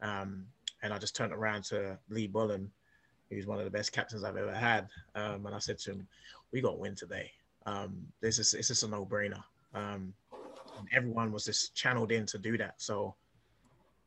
[0.01, 0.45] um,
[0.81, 2.69] and i just turned around to lee bullen
[3.33, 4.87] who's one of the best captains I've ever had.
[5.15, 6.07] Um, and I said to him,
[6.51, 7.31] "We got to win today.
[7.65, 9.43] Um, this is it's just a no-brainer."
[9.73, 10.13] Um,
[10.77, 12.75] and everyone was just channeled in to do that.
[12.77, 13.15] So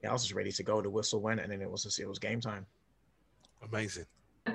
[0.03, 0.81] yeah, I was just ready to go.
[0.81, 2.67] The whistle went, and then it was just, it was game time.
[3.63, 4.07] Amazing.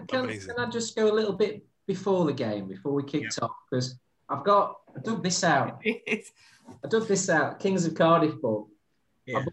[0.07, 0.55] Can, Amazing.
[0.55, 3.51] can I just go a little bit before the game, before we kicked off?
[3.69, 3.99] Because
[4.31, 5.81] I've got, I dug this out.
[5.85, 8.69] I dug this out, Kings of Cardiff book.
[9.25, 9.43] Yeah.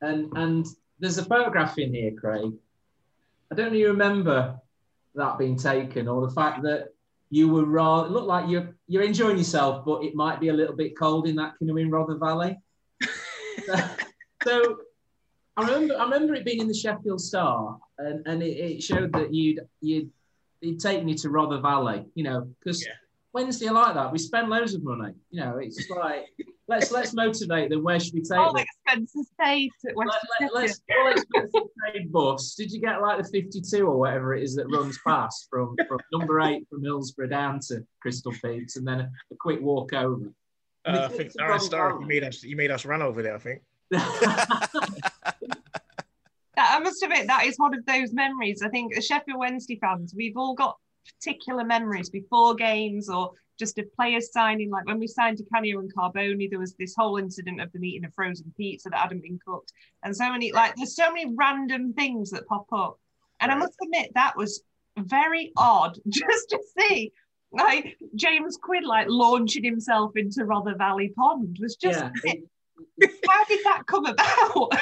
[0.00, 0.66] And and
[0.98, 2.52] there's a photograph in here, Craig.
[3.50, 4.60] I don't know you remember
[5.14, 6.94] that being taken or the fact that
[7.30, 10.52] you were rather it looked like you're you're enjoying yourself, but it might be a
[10.52, 12.58] little bit cold in that canoe in Rother Valley.
[13.66, 13.74] so,
[14.44, 14.78] so
[15.56, 19.12] I remember I remember it being in the Sheffield Star and, and it, it showed
[19.12, 20.10] that you'd you'd
[20.60, 22.86] he'd taken you to Rother Valley, you know, because
[23.32, 24.10] Wednesday I like that.
[24.12, 25.12] We spend loads of money.
[25.30, 26.26] You know, it's like
[26.66, 27.82] let's let's motivate them.
[27.84, 28.64] Where should we take All them?
[28.86, 30.08] expenses paid at Let,
[30.52, 31.62] let's all expensive
[31.92, 32.54] paid bus.
[32.56, 35.98] Did you get like the 52 or whatever it is that runs past from, from
[36.12, 40.32] number eight from Hillsborough down to Crystal Peaks and then a, a quick walk over?
[40.84, 42.84] And Uh, I think kids are Darren probably Star, you made us you made us
[42.84, 43.36] run over there.
[43.36, 43.62] I think.
[46.56, 48.62] I must admit, that is one of those memories.
[48.62, 53.78] I think as Sheffield Wednesday fans, we've all got particular memories before games or just
[53.78, 54.70] of players signing.
[54.70, 57.84] Like when we signed Di Canio and Carboni, there was this whole incident of them
[57.84, 59.72] eating a frozen pizza that hadn't been cooked.
[60.02, 62.98] And so many, like, there's so many random things that pop up.
[63.40, 64.62] And I must admit, that was
[64.98, 67.12] very odd just to see.
[67.52, 72.02] Like James Quinn, like launching himself into Rother Valley Pond was just.
[72.24, 72.34] Yeah.
[73.28, 74.72] How did that come about?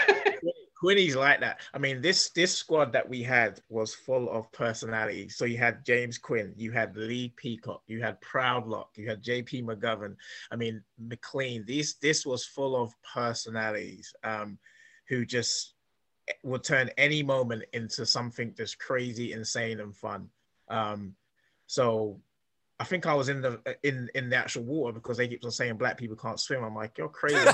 [0.78, 1.60] Quinny's like that.
[1.74, 5.28] I mean, this this squad that we had was full of personality.
[5.28, 9.64] So you had James Quinn, you had Lee Peacock, you had Proudlock, you had JP
[9.64, 10.14] McGovern.
[10.52, 11.64] I mean, MacLean.
[11.66, 14.58] These this was full of personalities um,
[15.08, 15.74] who just
[16.44, 20.28] would turn any moment into something just crazy, insane, and fun.
[20.68, 21.16] Um,
[21.66, 22.20] so
[22.78, 25.50] I think I was in the in in the actual water because they keep on
[25.50, 26.62] saying black people can't swim.
[26.62, 27.36] I'm like, you're crazy.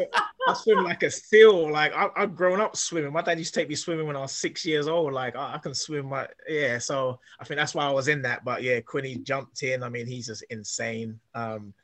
[0.48, 1.70] I swim like a seal.
[1.70, 3.12] Like I, I've grown up swimming.
[3.12, 5.12] My dad used to take me swimming when I was six years old.
[5.12, 6.08] Like I, I can swim.
[6.08, 6.78] My yeah.
[6.78, 8.44] So I think that's why I was in that.
[8.44, 9.82] But yeah, Quinny jumped in.
[9.82, 11.20] I mean, he's just insane.
[11.34, 11.74] Um,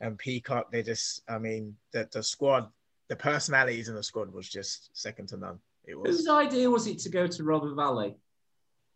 [0.00, 1.22] and Peacock, they just.
[1.28, 2.68] I mean, the the squad,
[3.08, 5.58] the personalities in the squad was just second to none.
[5.84, 6.18] It was.
[6.18, 8.16] Whose idea was it to go to Rother Valley?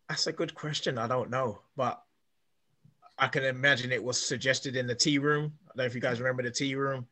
[0.09, 0.97] That's a good question.
[0.97, 2.01] I don't know, but
[3.17, 5.53] I can imagine it was suggested in the tea room.
[5.65, 7.07] I don't know if you guys remember the tea room.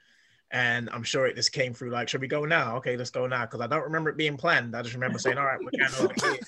[0.55, 2.77] And I'm sure it just came through like, should we go now?
[2.77, 3.41] Okay, let's go now.
[3.41, 4.73] Because I don't remember it being planned.
[4.73, 6.39] I just remember saying, all right, we're going over here.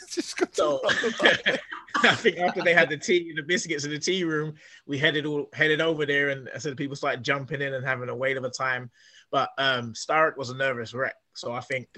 [0.53, 0.79] so
[2.03, 4.53] I think after they had the tea and the biscuits in the tea room,
[4.85, 8.07] we headed all headed over there, and I said people started jumping in and having
[8.07, 8.89] a wait of a time.
[9.29, 11.89] But um Sturrock was a nervous wreck, so I think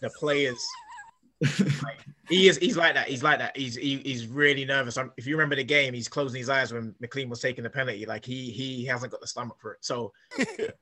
[0.00, 0.64] the players
[1.82, 3.08] like, he is he's like that.
[3.08, 3.56] He's like that.
[3.56, 4.96] He's he, he's really nervous.
[4.96, 7.70] Um, if you remember the game, he's closing his eyes when MacLean was taking the
[7.70, 8.06] penalty.
[8.06, 9.78] Like he he hasn't got the stomach for it.
[9.84, 10.12] So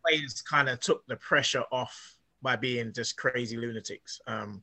[0.06, 4.20] players kind of took the pressure off by being just crazy lunatics.
[4.26, 4.62] Um,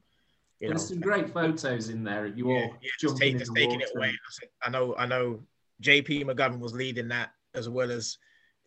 [0.60, 3.38] you know, There's some great photos in there of you yeah, all yeah, just, take,
[3.38, 4.00] just the taking it water.
[4.00, 4.10] away.
[4.10, 5.42] I said- I know I know
[5.82, 8.18] JP McGovern was leading that as well as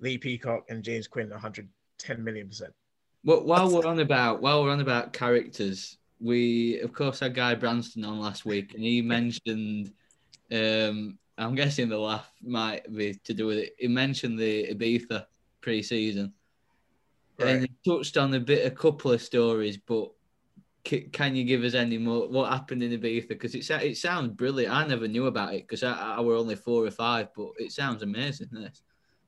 [0.01, 2.73] Lee Peacock and James Quinn 110 million percent.
[3.25, 7.55] Well, while we're on about while we're on about characters, we of course had Guy
[7.55, 9.93] Branston on last week, and he mentioned.
[10.51, 13.75] Um, I'm guessing the laugh might be to do with it.
[13.79, 15.25] He mentioned the Ibiza
[15.63, 16.35] pre-season,
[17.39, 19.79] and he touched on a bit, a couple of stories.
[19.79, 20.13] But
[20.87, 22.29] c- can you give us any more?
[22.29, 23.29] What happened in Ibiza?
[23.29, 24.75] Because it sa- it sounds brilliant.
[24.75, 27.73] I never knew about it because I, I were only four or five, but it
[27.73, 28.49] sounds amazing.
[28.53, 28.83] This.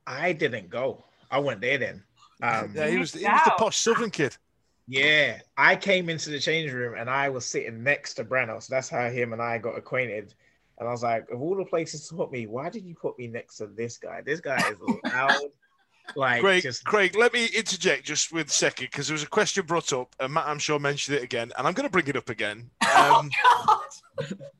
[0.05, 1.05] I didn't go.
[1.31, 2.03] I went there then.
[2.43, 4.37] Um, Yeah, he was he was the posh Southern kid.
[4.87, 8.61] Yeah, I came into the change room and I was sitting next to Brano.
[8.61, 10.33] So that's how him and I got acquainted.
[10.77, 13.17] And I was like, of all the places to put me, why did you put
[13.17, 14.21] me next to this guy?
[14.21, 14.75] This guy is
[15.11, 15.31] loud.
[16.15, 19.27] like, Craig, just Craig, let me interject just with a second because there was a
[19.27, 22.07] question brought up, and Matt, I'm sure, mentioned it again, and I'm going to bring
[22.07, 22.69] it up again.
[22.95, 23.29] Um,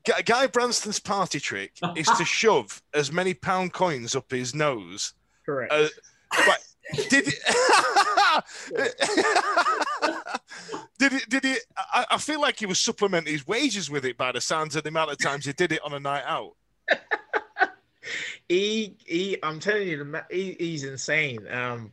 [0.04, 5.14] Guy- Guy Branston's party trick is to shove as many pound coins up his nose.
[5.46, 5.72] correct.
[5.72, 5.88] Uh,
[6.44, 6.62] but
[7.08, 7.34] did it?
[10.98, 11.28] did it?
[11.28, 11.56] Did he?
[11.76, 14.82] I, I feel like he was supplementing his wages with it by the sounds of
[14.82, 16.56] the amount of times he did it on a night out.
[18.48, 21.46] he, he, I'm telling you, he, he's insane.
[21.50, 21.92] Um,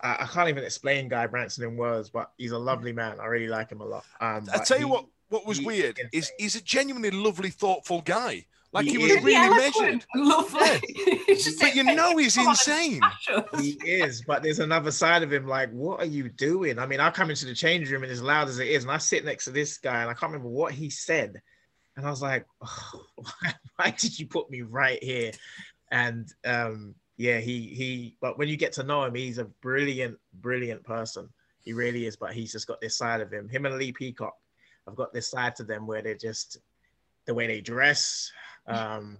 [0.00, 3.18] I, I can't even explain Guy Branston in words, but he's a lovely man.
[3.20, 4.04] I really like him a lot.
[4.20, 7.50] Um, I tell you he- what, what was he- weird is he's a genuinely lovely,
[7.50, 8.46] thoughtful guy.
[8.76, 9.24] Like he, He was is.
[9.24, 10.06] really Eloquent, measured.
[10.14, 10.80] Lovely.
[11.28, 13.00] It's just But you know he's insane.
[13.58, 15.46] He is, but there's another side of him.
[15.46, 16.78] Like, what are you doing?
[16.78, 18.92] I mean, I come into the change room and as loud as it is, and
[18.92, 21.40] I sit next to this guy, and I can't remember what he said,
[21.96, 25.32] and I was like, oh, why, why did you put me right here?
[25.90, 28.16] And um, yeah, he he.
[28.20, 31.30] But when you get to know him, he's a brilliant, brilliant person.
[31.62, 32.16] He really is.
[32.16, 33.48] But he's just got this side of him.
[33.48, 34.34] Him and Lee Peacock,
[34.86, 36.58] I've got this side to them where they're just
[37.24, 38.30] the way they dress,
[38.66, 39.18] um,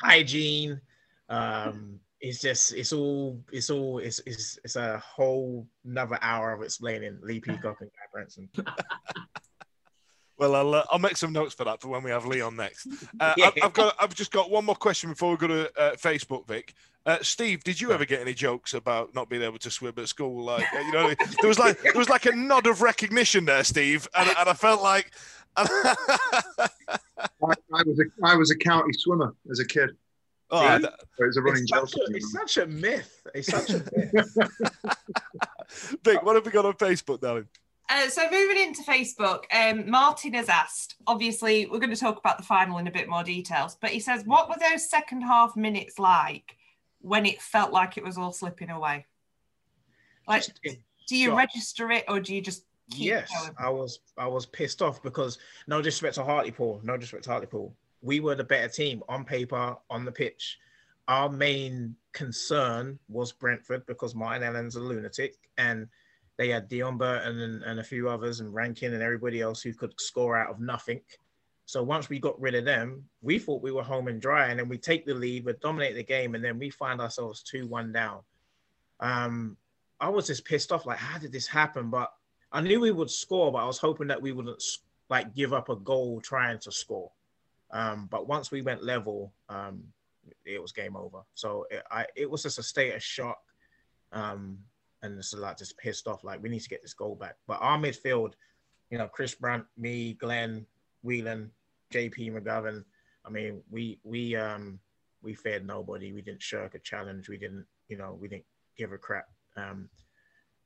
[0.00, 0.80] hygiene.
[1.28, 6.62] Um, it's just it's all it's all it's it's, it's a whole another hour of
[6.62, 8.48] explaining Lee Peacock and Guy Branston.
[10.42, 12.88] Well, I'll uh, I'll make some notes for that for when we have Leon next.
[13.20, 13.50] Uh, Yeah.
[13.62, 16.74] I've, got I've just got one more question before we go to uh, Facebook, Vic.
[17.06, 20.08] Uh, Steve, did you ever get any jokes about not being able to swim at
[20.08, 20.44] school?
[20.44, 23.62] Like uh, you know, there was like there was like a nod of recognition there,
[23.62, 25.12] Steve, and, and I felt like.
[25.56, 25.94] I,
[27.42, 29.90] I was a I was a county swimmer as a kid.
[30.50, 30.78] Oh, Yeah.
[30.78, 33.22] that- It was a running It's such, a, it's such a myth.
[33.34, 34.36] It's such a myth.
[36.04, 37.48] Vic, what have we got on Facebook, darling?
[37.88, 40.96] Uh, so moving into Facebook, um, Martin has asked.
[41.06, 44.00] Obviously, we're going to talk about the final in a bit more details, but he
[44.00, 46.56] says, "What were those second half minutes like
[47.00, 49.06] when it felt like it was all slipping away?
[50.28, 50.44] Like,
[51.08, 51.38] do you shock.
[51.38, 55.02] register it or do you just keep yes, going?" I was I was pissed off
[55.02, 57.74] because no disrespect to Hartlepool, no disrespect to Hartlepool.
[58.02, 60.58] We were the better team on paper, on the pitch.
[61.08, 65.88] Our main concern was Brentford because Martin Allen's a lunatic and
[66.36, 69.74] they had Deon Burton and, and a few others and Rankin and everybody else who
[69.74, 71.00] could score out of nothing.
[71.66, 74.58] So once we got rid of them, we thought we were home and dry, and
[74.58, 77.66] then we take the lead, we dominate the game, and then we find ourselves two
[77.66, 78.20] one down.
[79.00, 79.56] Um,
[80.00, 81.88] I was just pissed off, like, how did this happen?
[81.88, 82.12] But
[82.52, 84.62] I knew we would score, but I was hoping that we wouldn't
[85.08, 87.10] like give up a goal trying to score.
[87.70, 89.82] Um, but once we went level, um,
[90.44, 91.22] it was game over.
[91.34, 93.40] So it, I, it was just a state of shock,
[94.12, 94.58] um,
[95.02, 96.24] and just like just pissed off.
[96.24, 97.36] Like we need to get this goal back.
[97.46, 98.34] But our midfield,
[98.90, 100.66] you know, Chris Brunt, me, Glenn,
[101.02, 101.50] Whelan,
[101.92, 102.84] JP McGovern.
[103.24, 104.78] I mean, we we um
[105.22, 106.12] we feared nobody.
[106.12, 107.28] We didn't shirk a challenge.
[107.28, 108.44] We didn't, you know, we didn't
[108.76, 109.28] give a crap.
[109.56, 109.88] Um,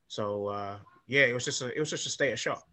[0.07, 2.63] so uh, yeah, it was just a, it was just a state of shock.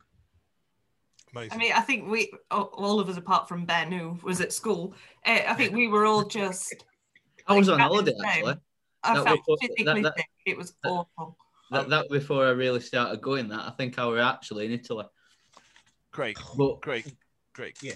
[1.34, 1.52] Amazing.
[1.52, 4.52] I mean, I think we, all- all of us apart from Ben, who was at
[4.52, 4.94] school,
[5.26, 6.74] uh, I think we were all just.
[7.46, 8.54] I was on holiday actually.
[9.02, 10.26] I That felt was- physically that- that- sick.
[10.46, 11.36] It was awful.
[11.70, 13.48] That, that before I really started going.
[13.48, 15.06] That I think I were actually in Italy.
[16.12, 17.16] Craig, But Craig,
[17.54, 17.74] Craig.
[17.82, 17.94] Yeah.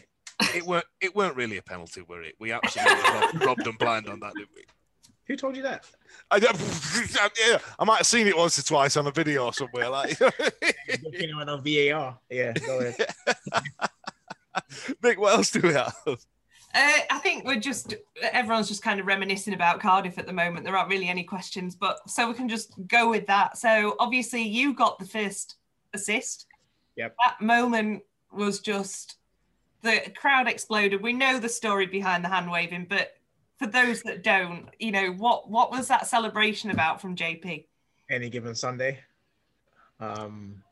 [0.55, 2.35] It weren't it weren't really a penalty, were it?
[2.40, 4.62] We absolutely robbed, robbed them blind on that, didn't we?
[5.28, 5.84] Who told you that?
[6.30, 9.90] I, yeah, I might have seen it once or twice on a video or somewhere.
[9.90, 12.18] Like, Looking at on VAR.
[12.30, 13.06] Yeah, go ahead.
[15.02, 15.94] Vic, what else do we have?
[16.06, 16.16] Uh,
[16.74, 20.64] I think we're just everyone's just kind of reminiscing about Cardiff at the moment.
[20.64, 23.58] There aren't really any questions, but so we can just go with that.
[23.58, 25.56] So obviously you got the first
[25.92, 26.46] assist.
[26.96, 27.16] Yep.
[27.24, 29.16] That moment was just
[29.82, 31.02] the crowd exploded.
[31.02, 33.12] We know the story behind the hand waving, but
[33.59, 37.66] for those that don't, you know what what was that celebration about from JP?
[38.11, 39.01] Any given Sunday.
[40.01, 40.62] Um,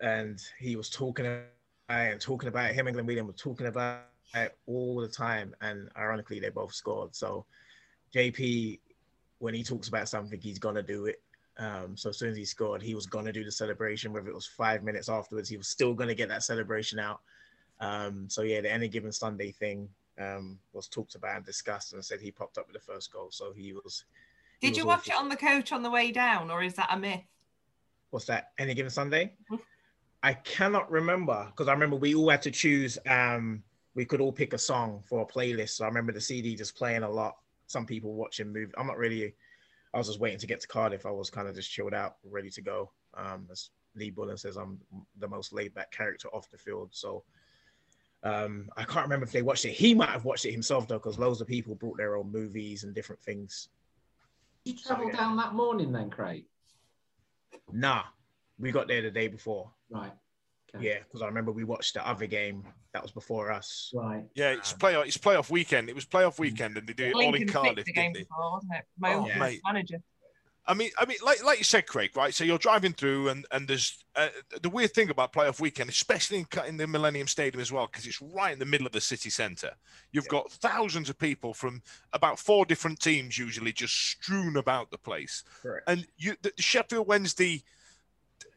[0.00, 1.46] and he was talking about
[1.88, 2.74] and talking about it.
[2.74, 4.00] Him and Glenn Whelan were talking about
[4.34, 5.54] it all the time.
[5.60, 7.14] And ironically, they both scored.
[7.14, 7.44] So
[8.14, 8.80] JP,
[9.38, 11.20] when he talks about something, he's gonna do it.
[11.58, 14.34] Um, so as soon as he scored, he was gonna do the celebration, whether it
[14.34, 17.20] was five minutes afterwards, he was still gonna get that celebration out.
[17.80, 19.88] Um, so yeah, the any given Sunday thing
[20.20, 23.28] um, was talked about and discussed, and said he popped up with the first goal.
[23.30, 24.04] So he was.
[24.60, 26.74] he Did was you watch it on the coach on the way down, or is
[26.74, 27.22] that a myth?
[28.10, 28.52] what's that?
[28.58, 29.34] Any given Sunday?
[29.50, 29.58] Mhm.
[30.22, 32.98] I cannot remember because I remember we all had to choose.
[33.06, 35.70] Um, we could all pick a song for a playlist.
[35.70, 37.38] So I remember the CD just playing a lot.
[37.66, 38.72] Some people watching movie.
[38.76, 39.34] I'm not really.
[39.94, 41.06] I was just waiting to get to Cardiff.
[41.06, 42.90] I was kind of just chilled out, ready to go.
[43.14, 44.80] Um, as Lee Bullen says, I'm
[45.18, 46.90] the most laid back character off the field.
[46.92, 47.24] So
[48.22, 49.72] um, I can't remember if they watched it.
[49.72, 52.84] He might have watched it himself though, because loads of people brought their own movies
[52.84, 53.68] and different things.
[54.64, 55.16] Did you travel yeah.
[55.16, 56.44] down that morning then, Craig?
[57.72, 58.04] Nah,
[58.58, 59.70] we got there the day before.
[59.90, 60.12] Right.
[60.74, 60.86] Okay.
[60.86, 63.90] Yeah, because I remember we watched the other game that was before us.
[63.94, 64.24] Right.
[64.34, 65.06] Yeah, it's playoff.
[65.06, 65.88] It's playoff weekend.
[65.88, 68.20] It was playoff weekend, and they do it all in Cardiff, the didn't they?
[68.20, 68.84] before, wasn't it?
[68.98, 69.98] My Oh, old manager.
[70.64, 72.32] I mean, I mean, like like you said, Craig, right?
[72.32, 74.28] So you're driving through, and and there's uh,
[74.62, 78.06] the weird thing about playoff weekend, especially in, in the Millennium Stadium as well, because
[78.06, 79.72] it's right in the middle of the city centre.
[80.12, 81.82] You've got thousands of people from
[82.12, 85.42] about four different teams, usually just strewn about the place.
[85.62, 85.88] Correct.
[85.88, 87.64] And you, the Sheffield Wednesday,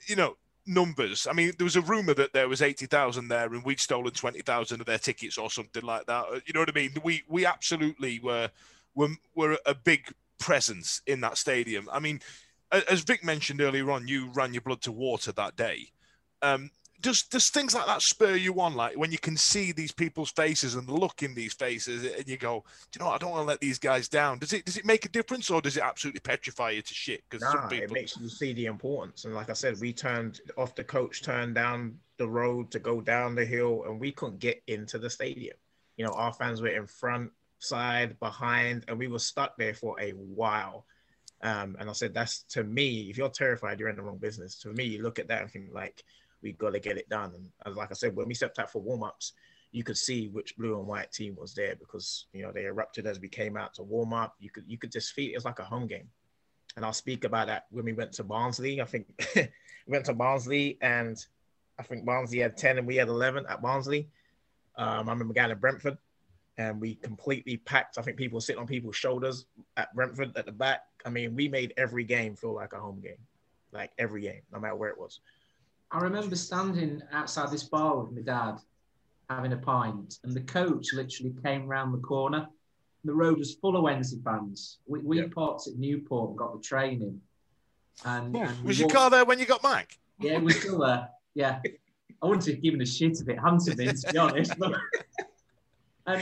[0.05, 0.37] you know,
[0.67, 1.25] numbers.
[1.27, 4.11] I mean, there was a rumor that there was eighty thousand there, and we'd stolen
[4.11, 6.25] twenty thousand of their tickets or something like that.
[6.31, 6.91] Uh, You know what I mean?
[7.03, 8.51] We we absolutely were
[8.93, 11.89] were were a big presence in that stadium.
[11.91, 12.21] I mean,
[12.71, 15.87] as Vic mentioned earlier on, you ran your blood to water that day.
[16.41, 16.69] Um,
[17.01, 18.73] does does things like that spur you on?
[18.73, 22.27] Like when you can see these people's faces and the look in these faces, and
[22.27, 23.15] you go, "Do you know, what?
[23.15, 25.49] I don't want to let these guys down." Does it does it make a difference,
[25.49, 27.23] or does it absolutely petrify you to shit?
[27.29, 29.25] Because Nah, some it people, makes you see the importance.
[29.25, 33.01] And like I said, we turned off the coach, turned down the road to go
[33.01, 35.57] down the hill, and we couldn't get into the stadium.
[35.97, 39.99] You know, our fans were in front, side, behind, and we were stuck there for
[39.99, 40.85] a while.
[41.41, 44.59] Um, and I said, that's to me, if you're terrified, you're in the wrong business.
[44.61, 46.03] To me, you look at that and think like,
[46.41, 47.33] we got to get it done.
[47.65, 49.33] And like I said, when we stepped out for warm-ups,
[49.71, 53.05] you could see which blue and white team was there because you know they erupted
[53.05, 54.35] as we came out to warm up.
[54.39, 56.07] You could you could just feel it was like a home game.
[56.77, 58.79] And I'll speak about that when we went to Barnsley.
[58.79, 59.49] I think we
[59.87, 61.17] went to Barnsley and
[61.77, 64.07] I think Barnsley had 10 and we had 11 at Barnsley.
[64.77, 65.97] Um, I remember going to Brentford
[66.57, 67.97] and we completely packed.
[67.97, 69.45] I think people were sitting on people's shoulders
[69.77, 70.83] at Brentford at the back.
[71.05, 73.17] I mean, we made every game feel like a home game,
[73.71, 75.19] like every game, no matter where it was.
[75.91, 78.57] I remember standing outside this bar with my dad,
[79.29, 82.47] having a pint, and the coach literally came round the corner.
[83.03, 84.79] The road was full of Wednesday fans.
[84.87, 85.27] We, we Yeah.
[85.33, 87.21] parked at Newport and got the train in.
[88.03, 89.97] And, and we was your walked- car there when you got back?
[90.19, 91.09] Yeah, it was still there.
[91.35, 91.59] Yeah.
[92.21, 94.57] I wouldn't have given a shit if it hadn't been, to be honest.
[94.57, 94.73] But,
[96.07, 96.21] and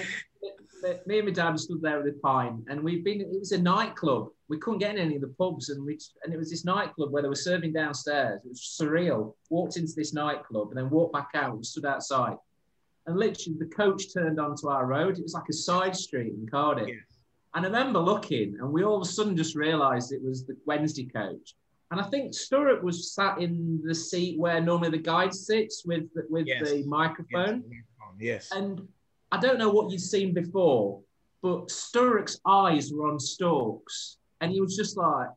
[1.05, 3.21] me- and my dad stood there with a pint, and we've been.
[3.21, 4.29] It was a nightclub.
[4.49, 7.11] We couldn't get in any of the pubs, and we and it was this nightclub
[7.11, 8.41] where they were serving downstairs.
[8.43, 9.33] It was surreal.
[9.49, 11.57] Walked into this nightclub and then walked back out.
[11.57, 12.35] We stood outside,
[13.07, 15.17] and literally the coach turned onto our road.
[15.17, 16.89] It was like a side street in Cardiff.
[17.55, 20.57] And I remember looking, and we all of a sudden just realised it was the
[20.65, 21.55] Wednesday coach.
[21.91, 26.11] And I think Sturrock was sat in the seat where normally the guide sits with
[26.15, 26.67] the, with Yes.
[26.71, 27.63] the microphone.
[28.19, 28.49] Yes.
[28.51, 28.87] And
[29.33, 31.01] I don't know what you've seen before,
[31.41, 35.27] but Sturrock's eyes were on Storks, and he was just like,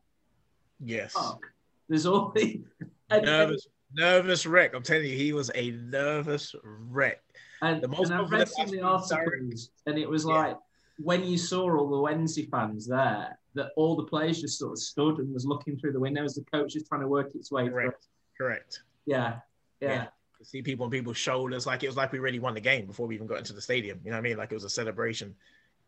[0.79, 1.13] Yes.
[1.13, 1.43] "Fuck."
[1.89, 2.61] There's all the
[3.09, 4.75] Nervous, nervous wreck.
[4.75, 7.23] I'm telling you, he was a nervous wreck.
[7.63, 10.35] and, the most and I read some of the articles, and it was Yeah.
[10.35, 10.57] like
[10.99, 14.77] when you saw all the Wednesday fans there, that all the players just sort of
[14.79, 17.49] stood and was looking through the window as the coach was trying to work its
[17.51, 17.73] way through.
[17.89, 18.07] Correct.
[18.37, 18.83] Correct.
[19.07, 19.39] Yeah,
[19.81, 19.89] yeah.
[19.89, 20.07] Yeah.
[20.39, 22.85] To see people on people's shoulders, like it was like we really won the game
[22.85, 23.99] before we even got into the stadium.
[24.03, 24.37] You know what I mean?
[24.37, 25.35] Like it was a celebration.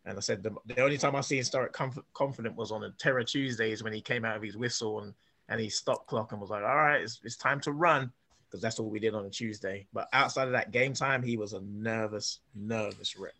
[0.05, 2.91] And I said the, the only time I seen Sturrock comf- confident was on the
[2.97, 5.13] Terror Tuesdays when he came out of his whistle and
[5.49, 8.11] and he stopped clock and was like, "All right, it's, it's time to run,"
[8.47, 9.87] because that's all we did on a Tuesday.
[9.93, 13.33] But outside of that game time, he was a nervous, nervous wreck.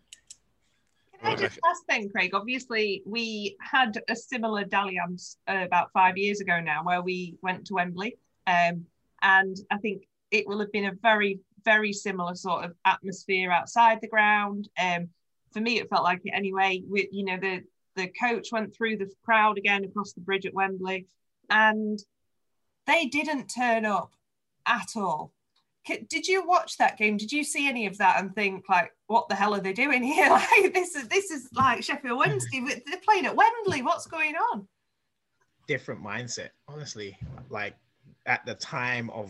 [1.21, 2.31] Can I just ask then, Craig?
[2.33, 7.65] Obviously, we had a similar dalliance uh, about five years ago now, where we went
[7.67, 8.85] to Wembley, um,
[9.21, 13.99] and I think it will have been a very, very similar sort of atmosphere outside
[14.01, 14.69] the ground.
[14.79, 15.09] Um,
[15.51, 16.83] for me, it felt like it anyway.
[16.87, 17.63] We, you know, the
[17.95, 21.07] the coach went through the crowd again across the bridge at Wembley,
[21.49, 21.99] and
[22.85, 24.11] they didn't turn up
[24.65, 25.33] at all.
[26.07, 27.17] Did you watch that game?
[27.17, 30.03] Did you see any of that and think like, what the hell are they doing
[30.03, 30.29] here?
[30.29, 32.61] Like this is this is like Sheffield Wednesday.
[32.85, 33.81] They're playing at Wembley.
[33.81, 34.67] What's going on?
[35.69, 37.15] different mindset, honestly.
[37.51, 37.75] Like
[38.25, 39.29] at the time of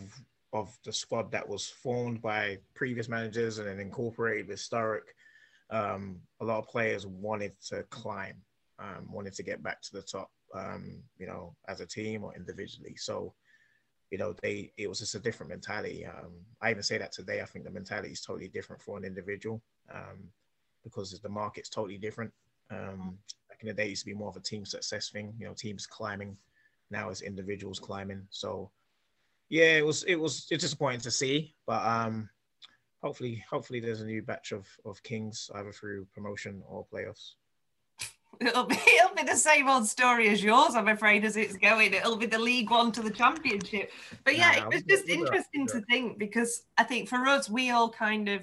[0.53, 5.01] of the squad that was formed by previous managers and then incorporated Sturrock,
[5.69, 8.35] um, a lot of players wanted to climb,
[8.79, 12.35] um, wanted to get back to the top, um, you know, as a team or
[12.35, 12.95] individually.
[12.95, 13.33] So,
[14.09, 16.05] you know, they it was just a different mentality.
[16.05, 16.31] Um,
[16.61, 17.41] I even say that today.
[17.41, 19.61] I think the mentality is totally different for an individual
[19.93, 20.23] um,
[20.83, 22.31] because the market's totally different.
[22.71, 23.19] Um,
[23.49, 25.33] back in the day, it used to be more of a team success thing.
[25.37, 26.35] You know, teams climbing.
[26.89, 28.25] Now it's individuals climbing.
[28.31, 28.71] So,
[29.49, 32.29] yeah, it was it was it's disappointing to see, but um,
[33.01, 37.33] hopefully hopefully there's a new batch of of kings either through promotion or playoffs.
[38.39, 41.93] It'll be it'll be the same old story as yours, I'm afraid, as it's going.
[41.93, 43.91] It'll be the League One to the Championship.
[44.23, 47.71] But yeah, Nah, it was just interesting to think because I think for us, we
[47.71, 48.41] all kind of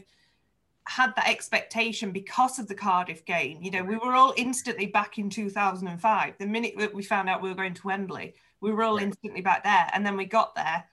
[0.85, 3.63] had that expectation because of the Cardiff game.
[3.63, 6.35] You know, we were all instantly back in 2005.
[6.39, 9.41] The minute that we found out we were going to Wembley, we were all instantly
[9.41, 9.89] back there.
[9.95, 10.85] And then we got there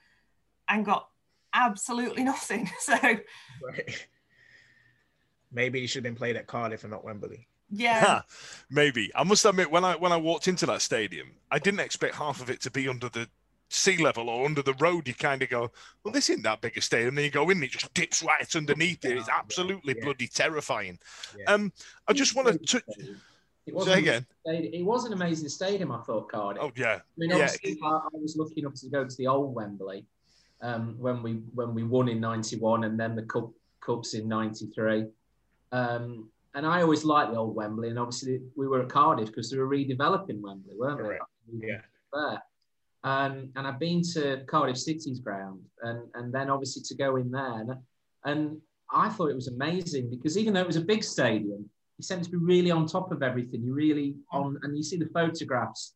[0.73, 1.07] and got
[1.53, 2.69] absolutely nothing.
[2.79, 4.07] So Right.
[5.51, 7.47] Maybe he should have been played at Cardiff and not Wembley.
[7.69, 8.21] yeah.
[8.69, 9.11] Maybe.
[9.15, 12.41] I must admit, when I when I walked into that stadium, I didn't expect half
[12.41, 13.27] of it to be under the
[13.69, 15.07] sea level or under the road.
[15.07, 15.71] You kind of go,
[16.03, 17.13] well, this isn't that big a stadium.
[17.15, 19.17] Then you go in, and it just dips right underneath it.
[19.17, 20.03] It's absolutely Yeah.
[20.05, 20.97] bloody terrifying.
[21.37, 21.51] Yeah.
[21.53, 21.71] Um,
[22.07, 22.83] I just want to touch.
[23.65, 24.25] It was, Say again.
[24.45, 26.61] it was an amazing stadium, I thought, Cardiff.
[26.63, 27.35] Oh yeah, I mean, yeah.
[27.35, 30.05] obviously, I, I was lucky enough to go to the old Wembley
[30.63, 33.51] um, when we when we won in '91, and then the cup
[33.81, 35.05] cups in '93.
[35.71, 39.51] Um, and I always liked the old Wembley, and obviously we were at Cardiff because
[39.51, 41.23] they were redeveloping Wembley, weren't Correct.
[41.51, 41.67] they?
[41.67, 41.81] Yeah.
[42.13, 42.41] There.
[43.03, 47.29] and and I've been to Cardiff City's ground, and and then obviously to go in
[47.29, 47.71] there, and,
[48.25, 48.61] and
[48.91, 52.21] I thought it was amazing because even though it was a big stadium, you seem
[52.21, 53.63] to be really on top of everything.
[53.63, 55.95] You really on, and you see the photographs,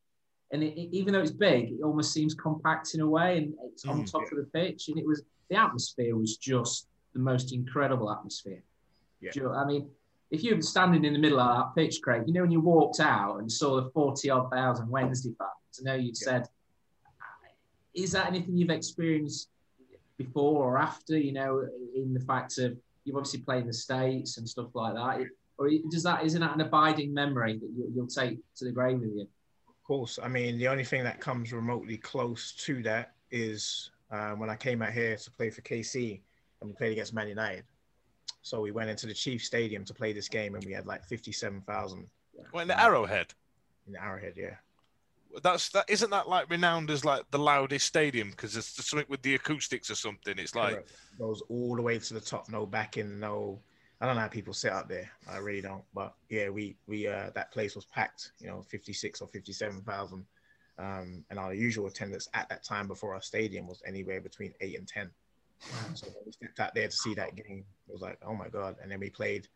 [0.52, 3.54] and it, it- even though it's big, it almost seems compact in a way, and
[3.66, 4.12] it's on Mm.
[4.12, 8.64] top of the pitch, and it was the atmosphere was just the most incredible atmosphere.
[9.22, 9.32] Yeah.
[9.36, 9.90] You know- I mean,
[10.30, 12.60] if you were standing in the middle of that pitch, Craig, you know, when you
[12.62, 16.26] walked out and saw the 40 odd thousand Wednesday fans, I know you'd Yeah.
[16.26, 16.50] said,
[17.94, 19.50] is that anything you've experienced
[20.18, 24.38] before or after, you know, in the fact of you've obviously played in the States
[24.38, 25.28] and stuff like that?
[25.58, 29.00] Or does that, isn't that an abiding memory that you, you'll take to the grave
[29.00, 29.28] with you?
[29.88, 30.20] Of course.
[30.22, 34.56] I mean, the only thing that comes remotely close to that is uh, when I
[34.58, 36.20] came out here to play for KC
[36.60, 37.64] and we played against Man United.
[38.42, 41.06] So we went into the Chief Stadium to play this game and we had like
[41.06, 42.06] 57,000
[42.52, 43.28] Well, in the Arrowhead.
[43.86, 44.56] in the Arrowhead, yeah.
[45.42, 45.86] That's that.
[45.88, 49.90] Isn't that like renowned as like the loudest stadium because it's something with the acoustics
[49.90, 50.38] or something?
[50.38, 50.92] It's like Correct.
[51.18, 53.62] goes all the way to the top, no backing, no.
[54.00, 55.10] I don't know how people sit up there.
[55.30, 55.84] I really don't.
[55.94, 58.32] But yeah, we we uh that place was packed.
[58.40, 60.26] You know, fifty six or fifty seven thousand,
[60.78, 64.78] um, and our usual attendance at that time before our stadium was anywhere between eight
[64.78, 65.10] and ten.
[65.96, 68.76] So we stepped out there to see that game, it was like, oh my god!
[68.82, 69.48] And then we played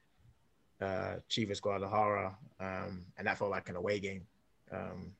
[0.81, 4.25] uh Chivas Guadalajara, um, and that felt like an away game.
[4.71, 5.13] Um,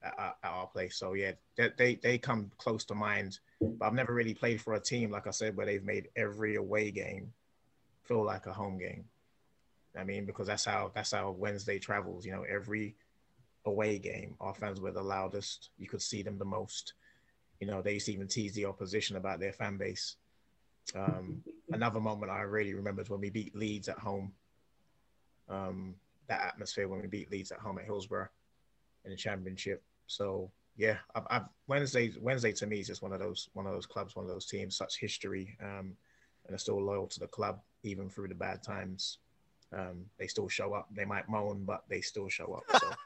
[0.00, 0.96] at, at at our place.
[0.96, 3.40] So yeah, they, they they come close to mind.
[3.60, 6.54] But I've never really played for a team, like I said, where they've made every
[6.54, 7.32] away game
[8.08, 9.04] feel like a home game.
[9.96, 12.24] I mean, because that's how that's how Wednesday travels.
[12.24, 12.96] You know, every
[13.64, 15.70] away game, our fans were the loudest.
[15.78, 16.94] You could see them the most.
[17.60, 20.16] You know, they used to even tease the opposition about their fan base.
[20.94, 24.32] Um, another moment I really remember is when we beat Leeds at home.
[25.48, 25.94] Um,
[26.28, 28.28] that atmosphere when we beat Leeds at home at Hillsborough
[29.04, 29.82] in the championship.
[30.06, 33.72] So yeah, I've, I've Wednesday Wednesday to me is just one of those one of
[33.72, 35.96] those clubs, one of those teams, such history, um,
[36.48, 39.18] and are still loyal to the club even through the bad times.
[39.72, 40.88] Um, they still show up.
[40.94, 42.80] They might moan, but they still show up.
[42.80, 42.88] So.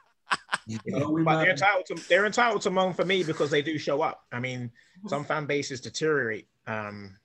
[0.65, 3.61] You know, we but they're entitled to they're entitled to moan for me because they
[3.61, 4.23] do show up.
[4.31, 4.71] I mean,
[5.07, 7.17] some fan bases deteriorate, um,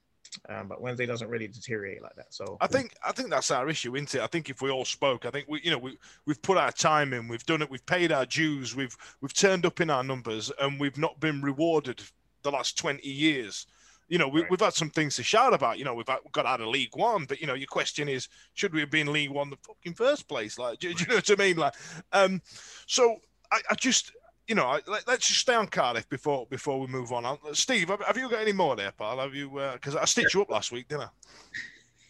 [0.49, 2.35] um, but Wednesday doesn't really deteriorate like that.
[2.35, 4.23] So I think I think that's our issue, isn't it?
[4.23, 6.73] I think if we all spoke, I think we you know we we've put our
[6.73, 10.03] time in, we've done it, we've paid our dues, we've we've turned up in our
[10.03, 12.03] numbers, and we've not been rewarded
[12.43, 13.67] the last twenty years.
[14.09, 14.51] You know, we, Right.
[14.51, 15.79] we've had some things to shout about.
[15.79, 18.73] You know, we've got out of League One, but you know, your question is, should
[18.73, 20.59] we have been League One in the fucking first place?
[20.59, 21.57] Like, do, do you know what I mean?
[21.57, 21.75] Like,
[22.13, 22.43] um,
[22.87, 23.17] so
[23.53, 24.13] I, I just,
[24.47, 27.27] you know, I, let, us just stay on Cardiff before before we move on.
[27.27, 29.19] Uh, Steve, have, have you got any more there, pal?
[29.19, 29.51] Have you?
[29.75, 31.09] Because I stitched you up last week, didn't I?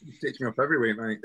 [0.04, 1.18] You stitch me up every week, mate.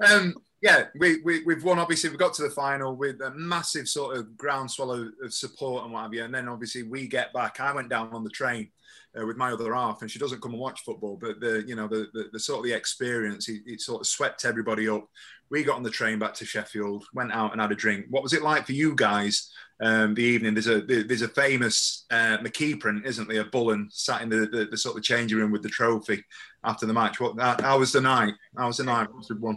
[0.10, 1.78] um, yeah, we, we, we've won.
[1.78, 5.84] Obviously, we got to the final with a massive sort of groundswell of, of support
[5.84, 6.24] and what have you.
[6.24, 7.60] And then obviously we get back.
[7.60, 8.70] I went down on the train
[9.20, 11.76] uh, with my other half, and she doesn't come and watch football, but the you
[11.76, 15.06] know the the, the sort of the experience, it, it sort of swept everybody up.
[15.50, 18.06] We got on the train back to Sheffield, went out and had a drink.
[18.08, 19.50] What was it like for you guys?
[19.82, 23.40] Um, the evening there's a there's a famous uh, isn't there?
[23.40, 26.24] A Bullen sat in the, the, the sort of changing room with the trophy
[26.64, 27.20] after the match.
[27.20, 28.34] What how, was the night?
[28.56, 29.08] How was the night?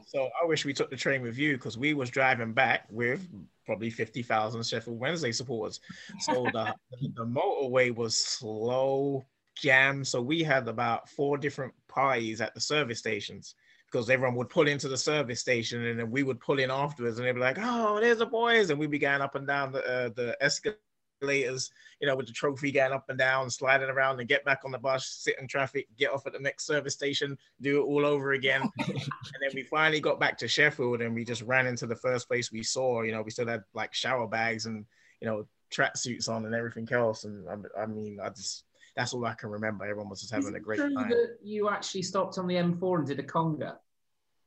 [0.08, 3.28] So I wish we took the train with you because we was driving back with
[3.66, 5.80] probably fifty thousand Sheffield Wednesday supporters.
[6.22, 6.74] So the
[7.16, 9.26] the motorway was slow
[9.56, 10.04] jam.
[10.04, 13.56] So we had about four different parties at the service stations
[13.92, 17.18] because everyone would pull into the service station and then we would pull in afterwards
[17.18, 19.72] and they'd be like, "Oh, there's the boys," and we'd be going up and down
[19.72, 24.20] the uh, the escalators, you know, with the trophy going up and down, sliding around,
[24.20, 26.94] and get back on the bus, sit in traffic, get off at the next service
[26.94, 28.62] station, do it all over again.
[28.88, 29.00] and
[29.42, 32.52] then we finally got back to Sheffield and we just ran into the first place
[32.52, 33.02] we saw.
[33.02, 34.86] You know, we still had like shower bags and
[35.22, 37.24] you know tracksuits on and everything else.
[37.24, 38.64] And I, I mean, I just
[38.96, 39.86] that's all I can remember.
[39.86, 41.10] Everyone was just having it a great true time.
[41.10, 43.76] that you actually stopped on the M4 and did a conga?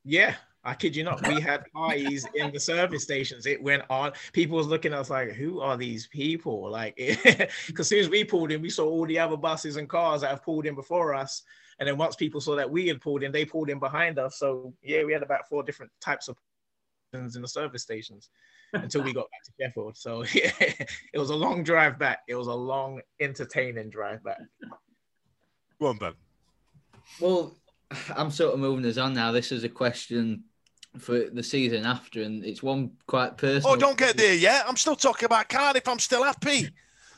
[0.05, 0.35] Yeah,
[0.65, 1.27] I kid you not.
[1.27, 3.47] We had parties in the service stations.
[3.47, 4.13] It went on.
[4.33, 8.09] People was looking at us like, "Who are these people?" Like, because as soon as
[8.09, 10.75] we pulled in, we saw all the other buses and cars that have pulled in
[10.75, 11.43] before us.
[11.79, 14.39] And then once people saw that we had pulled in, they pulled in behind us.
[14.39, 16.37] So yeah, we had about four different types of
[17.13, 18.31] in the service stations
[18.73, 19.97] until we got back to Sheffield.
[19.97, 22.21] So yeah, it was a long drive back.
[22.29, 24.39] It was a long, entertaining drive back.
[25.81, 26.13] Go on, Ben.
[27.21, 27.57] Well,
[28.17, 29.33] I'm sort of moving us on now.
[29.33, 30.45] This is a question
[30.99, 33.75] for the season after, and it's one quite personal.
[33.75, 34.65] Oh, don't get there yet.
[34.67, 35.87] I'm still talking about Cardiff.
[35.87, 36.69] I'm still happy.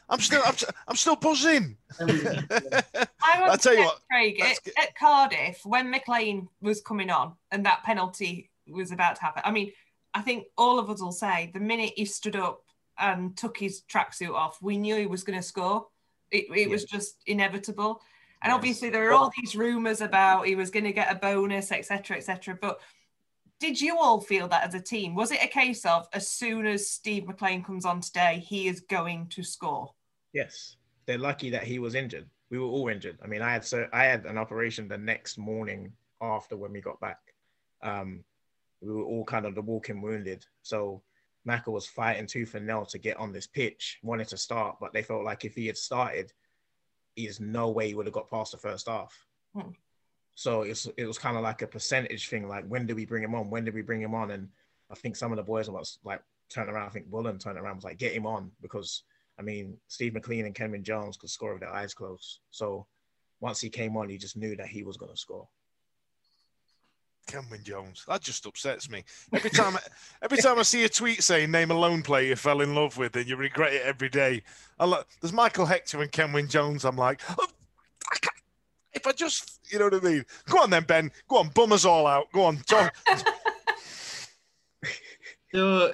[0.09, 0.55] I'm still, I'm,
[0.89, 1.77] I'm still buzzing.
[2.01, 2.83] I
[3.23, 7.35] I'll tell to you what, Craig, at, get- at Cardiff, when MacLean was coming on
[7.53, 9.73] and that penalty was about to happen, I mean,
[10.15, 12.63] I think all of us will say the minute he stood up
[12.99, 15.87] and took his tracksuit off, we knew he was going to score.
[16.31, 18.03] It, it was just inevitable.
[18.43, 18.57] And Yes.
[18.57, 22.17] obviously, there are all these rumours about he was going to get a bonus, etc.,
[22.17, 22.59] etc.
[22.61, 22.81] But
[23.59, 25.15] did you all feel that as a team?
[25.15, 28.81] Was it a case of as soon as Steve MacLean comes on today, he is
[28.81, 29.93] going to score?
[30.33, 32.27] Yes, they're lucky that he was injured.
[32.51, 33.19] We were all injured.
[33.23, 35.93] I mean, I had so I had an operation the next morning
[36.23, 37.19] after when we got back.
[37.83, 38.25] Um,
[38.81, 40.45] we were all kind of the walking wounded.
[40.63, 41.03] So
[41.45, 44.93] Maka was fighting tooth and nail to get on this pitch, wanted to start, but
[44.93, 46.33] they felt like if he had started,
[47.17, 49.15] there's no way he would have got past the first half.
[49.55, 49.71] Hmm.
[50.35, 52.49] So it's it was kind of like a percentage thing.
[52.49, 53.51] Like when did we bring him on?
[53.51, 54.31] When did we bring him on?
[54.31, 54.49] And
[54.91, 56.87] I think some of the boys was like turned around.
[56.87, 59.03] I think Bullen turned around was like get him on because
[59.39, 62.41] I mean Steve MacLean and Kenwyne Jones could score with their eyes closed.
[62.51, 62.87] So
[63.41, 65.49] once he came on, he just knew that he was going to score.
[67.27, 68.05] Kenwyne Jones.
[68.09, 69.05] That just upsets me.
[69.33, 69.77] Every time,
[70.23, 72.97] every time I see a tweet saying "name a lone player you fell in love
[72.99, 74.43] with" and you regret it every day.
[74.79, 76.85] I look, there's Michael Hector and Kenwyne Jones.
[76.85, 77.47] I'm like, oh,
[78.13, 78.37] I can't,
[78.93, 80.25] if I just, you know what I mean?
[80.47, 81.11] Go on then, Ben.
[81.29, 82.31] Go on, bum us all out.
[82.33, 82.95] Go on, talk.
[85.53, 85.93] So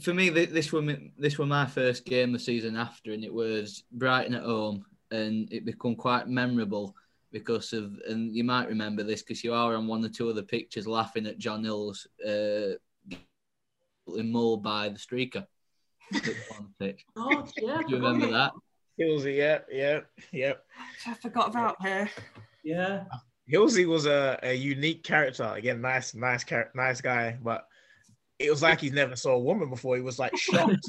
[0.00, 3.32] for me, this was my- this was my first game the season after, and it
[3.32, 6.96] was Brighton at home, and it became quite memorable
[7.34, 10.36] because of, and you might remember this because you are on one or two of
[10.36, 12.78] the pictures laughing at John Hills uh,
[13.10, 15.44] getting mauled by the streaker.
[16.14, 17.04] on the pitch.
[17.16, 17.78] Oh, yeah.
[17.78, 18.52] Do you remember that?
[19.00, 20.00] Hilsey, yeah, yeah,
[20.32, 20.52] yeah.
[21.08, 22.08] I forgot about her.
[22.62, 23.02] Yeah.
[23.52, 25.52] Hilsey was a, a unique character.
[25.56, 27.66] Again, nice, nice, char- nice guy, but
[28.38, 29.96] it was like he's never saw a woman before.
[29.96, 30.88] He was like shocked,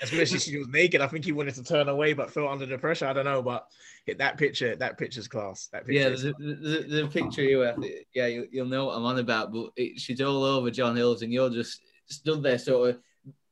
[0.00, 1.00] especially she was naked.
[1.00, 3.06] I think he wanted to turn away, but felt under the pressure.
[3.06, 3.66] I don't know, but
[4.06, 4.74] hit that picture.
[4.76, 5.68] That picture's class.
[5.72, 6.00] That picture.
[6.00, 7.82] Yeah, is- the, the, the picture you have,
[8.14, 11.22] yeah, you, you'll know what I'm on about, but it, she's all over John Hills,
[11.22, 12.98] and you're just stood there, sort of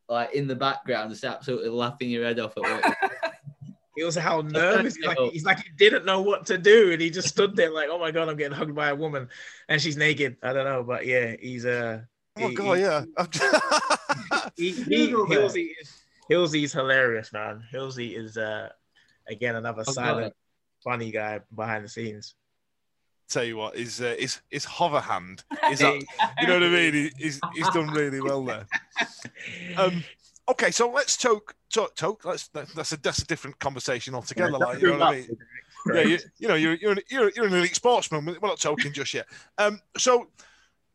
[0.09, 2.97] like in the background, just absolutely laughing your head off at what.
[3.97, 5.19] It was how nervous he's like.
[5.33, 7.99] He's like he didn't know what to do, and he just stood there like, "Oh
[7.99, 9.29] my god, I'm getting hugged by a woman,
[9.69, 12.01] and she's naked." I don't know, but yeah, he's uh,
[12.39, 13.05] oh he- god, he- yeah.
[14.57, 15.39] he, he, Google that.
[15.51, 15.71] Hilsey
[16.31, 17.63] is Hilsey's hilarious, man.
[17.73, 18.71] Hilsey is uh
[19.29, 20.35] again another Oh, silent,
[20.83, 22.35] funny guy behind the scenes.
[23.29, 26.03] Tell you what, his uh, his his hover hand is that,
[26.41, 27.11] you know what I mean?
[27.17, 28.67] He's he's done really well there.
[29.77, 30.05] Um,
[30.49, 32.25] okay, so let's talk talk talk.
[32.25, 34.59] Let's that's a that's a different conversation altogether.
[34.59, 35.39] Like, you know what I mean?
[35.95, 38.27] yeah, you, you know, you're you're an, you're, you're an elite sportsman.
[38.27, 39.27] We're not talking just yet.
[39.57, 40.29] Um, so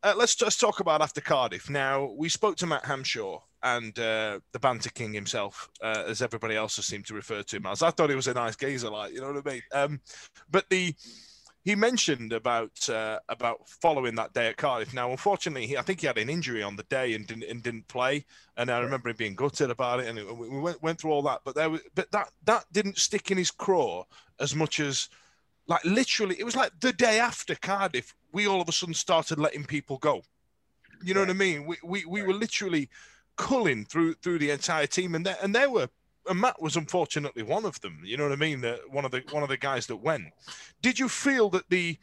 [0.06, 1.70] uh, let's just talk about after Cardiff.
[1.70, 6.56] Now we spoke to Matt Hamshaw and uh, the Banter King himself, uh, as everybody
[6.56, 7.82] else has seemed to refer to him as.
[7.82, 9.62] I thought he was a nice geezer, like you know what I mean.
[9.74, 10.02] Um,
[10.52, 10.94] but the
[11.64, 14.94] he mentioned about uh, about following that day at Cardiff.
[14.94, 17.64] Now, unfortunately, he, I think he had an injury on the day and didn't and
[17.64, 18.26] didn't play.
[18.58, 21.24] And I remember him being gutted about it, and it, we went, went through all
[21.24, 21.42] that.
[21.44, 24.04] But there was, but that that didn't stick in his craw
[24.40, 25.10] as much as
[25.68, 29.40] like literally, it was like the day after Cardiff, we all of a sudden started
[29.40, 30.22] letting people go.
[31.04, 31.66] You know what I mean?
[31.66, 32.90] We we, we were literally
[33.36, 35.90] culling through through the entire team, and there and there were.
[36.28, 38.02] And Matt was unfortunately one of them.
[38.04, 38.62] You know what I mean?
[38.62, 40.26] That one of the one of the guys that went.
[40.82, 41.98] Did you feel that the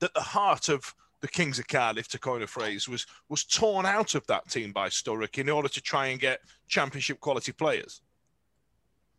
[0.00, 3.86] that the heart of the Kings of Cardiff, to coin a phrase, was was torn
[3.86, 8.02] out of that team by Sturrock in order to try and get championship quality players?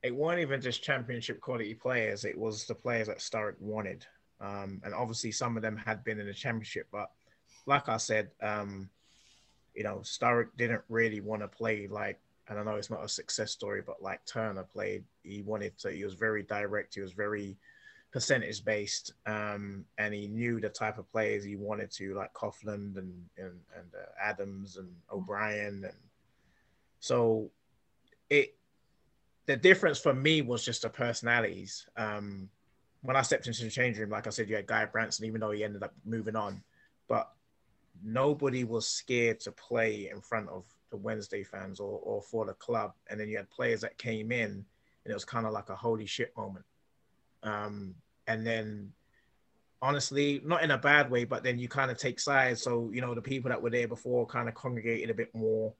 [0.03, 4.05] It weren't even just championship quality players; it was the players that Sturrock wanted.
[4.41, 7.09] Um, and obviously, some of them had been in the championship, but
[7.65, 8.89] like I said, um,
[9.73, 13.09] you know, Sturrock didn't really want to play like and I know it's not a
[13.09, 15.91] success story, but like Turner played, he wanted to.
[15.91, 16.95] He was very direct.
[16.95, 17.57] He was very
[18.11, 22.97] percentage based, um, and he knew the type of players he wanted to, like Coughlan
[22.97, 25.97] and and, and uh, Adams and O'Brien, and
[26.99, 27.49] so
[28.29, 28.55] it.
[29.45, 31.85] The difference for me was just the personalities.
[31.97, 32.49] Um,
[33.01, 35.41] when I stepped into the change room, like I said, you had Guy Branston, even
[35.41, 36.63] though he ended up moving on,
[37.09, 37.29] but
[38.01, 42.53] nobody was scared to play in front of the Wednesday fans or, or for the
[42.53, 42.93] club.
[43.09, 44.65] And then you had players that came in
[45.05, 46.65] and it was kind of like a holy shit moment.
[47.43, 47.95] Um,
[48.27, 48.93] and then
[49.81, 52.61] honestly, not in a bad way, but then you kind of take sides.
[52.61, 55.73] So, you know, the people that were there before kind of congregated a bit more.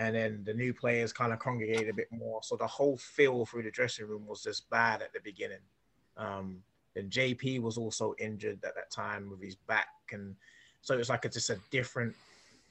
[0.00, 2.40] And then the new players kind of congregated a bit more.
[2.42, 5.60] So the whole feel through the dressing room was just bad at the beginning.
[6.16, 6.62] Um,
[6.96, 9.88] and JP was also injured at that time with his back.
[10.10, 10.34] And
[10.80, 12.16] so it was like a, just a different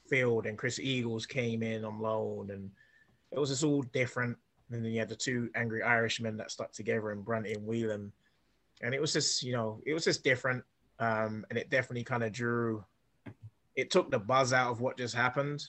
[0.08, 2.68] field and Chris Eagles came in on loan and
[3.30, 4.36] it was just all different.
[4.72, 8.10] And then you had the two angry Irishmen that stuck together in Brunty and Whelan.
[8.82, 10.64] And it was just, you know, it was just different.
[10.98, 12.84] Um, and it definitely kind of drew,
[13.76, 15.68] it took the buzz out of what just happened.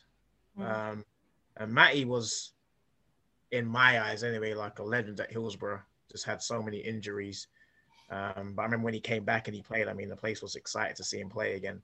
[0.59, 1.05] Um,
[1.57, 2.51] and Matty was,
[3.51, 5.81] in my eyes anyway, like a legend at Hillsborough.
[6.11, 7.47] Just had so many injuries.
[8.09, 9.87] Um, but I remember when he came back and he played.
[9.87, 11.81] I mean, the place was excited to see him play again.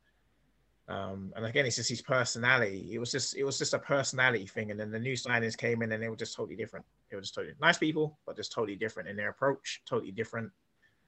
[0.89, 2.89] Um, and again, it's just his personality.
[2.91, 4.71] It was just it was just a personality thing.
[4.71, 6.85] And then the new signings came in and they were just totally different.
[7.09, 10.51] They were just totally nice people, but just totally different in their approach, totally different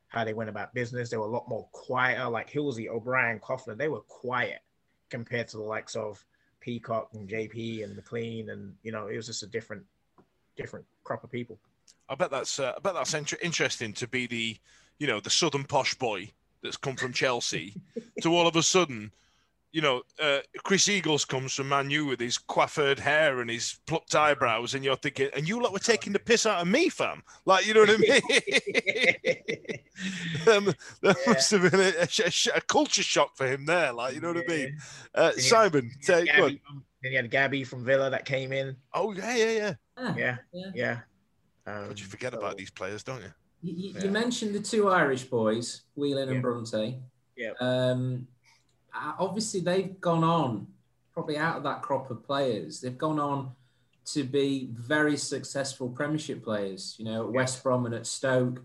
[0.09, 1.09] how they went about business.
[1.09, 3.77] They were a lot more quieter, like Hillsey, O'Brien, Coughlan.
[3.77, 4.59] They were quiet
[5.09, 6.23] compared to the likes of
[6.59, 9.83] Peacock and JP and MacLean, and you know, it was just a different,
[10.55, 11.57] different crop of people.
[12.07, 14.57] I bet that's uh, I bet that's inter- interesting to be the,
[14.97, 16.31] you know, the southern posh boy
[16.61, 17.75] that's come from Chelsea
[18.21, 19.11] to all of a sudden
[19.71, 23.79] you know, uh, Chris Eagles comes from Man U with his coiffured hair and his
[23.85, 26.89] plucked eyebrows, and you're thinking, and you lot were taking the piss out of me,
[26.89, 27.21] fam.
[27.45, 28.21] Like, you know what I mean?
[30.51, 31.33] um, that yeah.
[31.33, 33.93] must have been a, a, a, culture shock for him there.
[33.93, 34.53] Like, you know what yeah.
[34.53, 34.77] I mean?
[35.13, 36.59] Uh, Simon, then you, had
[37.03, 38.75] then you had Gabby from Villa that came in.
[38.93, 40.71] Oh yeah, yeah, yeah, ah, yeah, yeah.
[40.73, 40.99] yeah.
[41.67, 43.31] Um, but you forget so, about these players, don't you?
[43.61, 46.97] You, you mentioned the two Irish boys, Whelan and Brunty.
[47.37, 47.51] Yeah.
[47.59, 48.27] Um,
[49.19, 50.67] obviously they've gone on
[51.13, 52.81] probably out of that crop of players.
[52.81, 53.51] They've gone on
[54.05, 56.95] to be very successful Premiership players.
[56.97, 58.63] You know, at West Brom and at Stoke.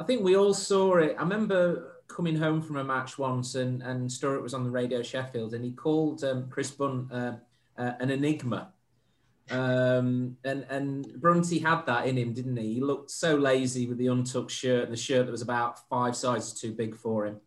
[0.00, 1.16] I think we all saw it.
[1.18, 5.02] I remember coming home from a match once, and and Sturrock was on the radio
[5.02, 7.34] Sheffield, and he called um, Chris Brunt uh,
[7.76, 8.72] uh, an enigma.
[9.50, 12.74] Um, and and Brunty had that in him, didn't he?
[12.74, 16.14] He looked so lazy with the untucked shirt and the shirt that was about five
[16.14, 17.40] sizes too big for him.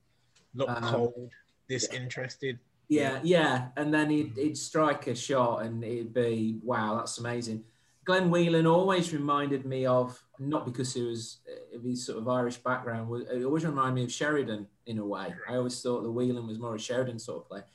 [0.56, 1.32] Looked um, cold
[1.80, 2.60] disinterested.
[2.88, 7.64] Yeah, yeah, and then he'd, he'd strike a shot, and it'd be wow, that's amazing.
[8.04, 12.28] Glenn Whelan always reminded me of not because he was uh, of his sort of
[12.28, 13.10] Irish background.
[13.32, 15.34] It always reminded me of Sheridan in a way.
[15.48, 17.66] I always thought the Whelan was more a Sheridan sort of player.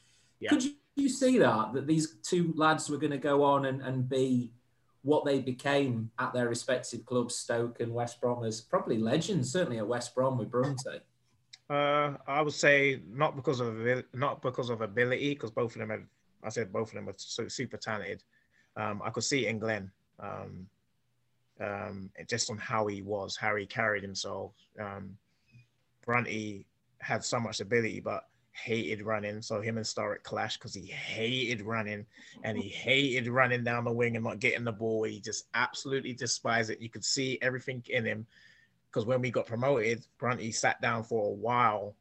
[0.40, 0.51] Yeah.
[0.51, 3.80] Could you, you see that that these two lads were going to go on and,
[3.80, 4.53] and be
[5.03, 9.78] what they became at their respective clubs, Stoke and West Brom, as probably legends, certainly
[9.78, 11.01] at West Brom with Brunty.
[11.69, 13.75] Uh, I would say not because of
[14.14, 16.05] not because of ability, because both of them have.
[16.45, 18.23] I said both of them are so super talented.
[18.77, 19.91] Um, I could see it in Glenn,
[20.21, 20.67] um,
[21.61, 24.53] um, just on how he was, how he carried himself.
[24.79, 25.17] Um,
[26.05, 26.67] Brunty
[27.01, 29.43] had so much ability, but hated running.
[29.43, 32.07] So him and Sturrock clashed because he hated running
[32.43, 35.05] and he hated running down the wing and not getting the ball.
[35.05, 36.81] He just absolutely despised it.
[36.81, 38.27] You could see everything in him
[38.97, 41.94] because when we got promoted, Brunty sat down for a while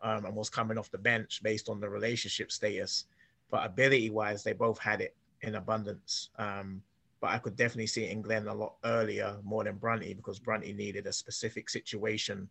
[0.00, 3.04] um, and was coming off the bench based on the relationship status.
[3.50, 6.30] But ability wise, they both had it in abundance.
[6.38, 6.80] Um,
[7.20, 10.38] but I could definitely see it in Glenn a lot earlier more than Brunty because
[10.38, 12.48] Brunty needed a specific situation,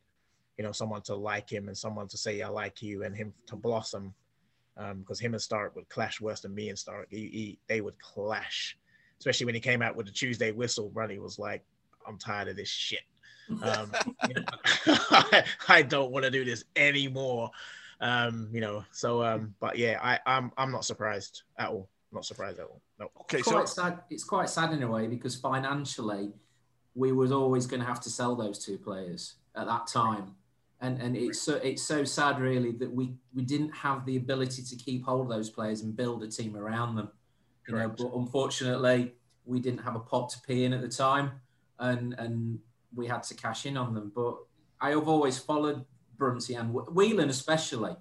[0.59, 3.33] you know, someone to like him and someone to say, I like you and him
[3.47, 4.13] to blossom.
[4.77, 7.07] Um, because him and Stark would clash worse than me and Stark.
[7.09, 8.77] He, he, they would clash,
[9.17, 10.87] especially when he came out with the Tuesday whistle.
[10.87, 11.63] Brunty was like,
[12.07, 12.99] I'm tired of this shit.
[13.49, 13.91] Um,
[14.27, 14.43] you know,
[15.67, 17.51] I don't want to do this anymore.
[17.99, 21.89] Um, you know, so um, but yeah, I, I'm I'm not surprised at all.
[22.11, 22.81] Not surprised at all.
[22.99, 23.09] No.
[23.21, 23.99] Okay, it's quite so sad.
[24.09, 26.31] It's quite sad in a way because financially,
[26.95, 30.35] we was always going to have to sell those two players at that time,
[30.81, 34.61] and and it's so it's so sad really that we we didn't have the ability
[34.63, 37.09] to keep hold of those players and build a team around them.
[37.67, 37.99] You Correct.
[37.99, 39.13] know, but unfortunately,
[39.45, 41.31] we didn't have a pot to pee in at the time,
[41.79, 42.59] and and
[42.95, 44.11] we had to cash in on them.
[44.15, 44.38] But
[44.79, 45.85] I have always followed
[46.17, 47.95] Brunty and Whelan especially.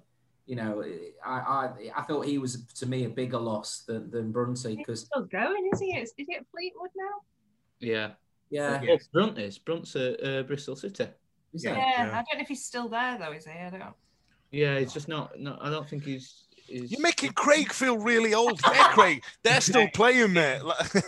[0.45, 0.83] You know,
[1.25, 5.01] I, I I thought he was to me a bigger loss than, than Brunty because
[5.01, 5.87] still going, is he?
[5.87, 7.21] Is, is it Fleetwood now?
[7.79, 8.11] Yeah,
[8.49, 8.81] yeah.
[8.89, 11.07] Oh, Brunt is Brunt's at uh, Bristol City.
[11.53, 11.75] Yeah.
[11.75, 12.09] yeah.
[12.11, 13.33] I don't know if he's still there though.
[13.33, 13.51] Is he?
[13.51, 13.83] I don't.
[14.51, 15.37] Yeah, it's just not.
[15.39, 16.91] not I don't think he's is...
[16.91, 18.61] You're making Craig feel really old.
[18.63, 20.61] Craig, they're still playing there.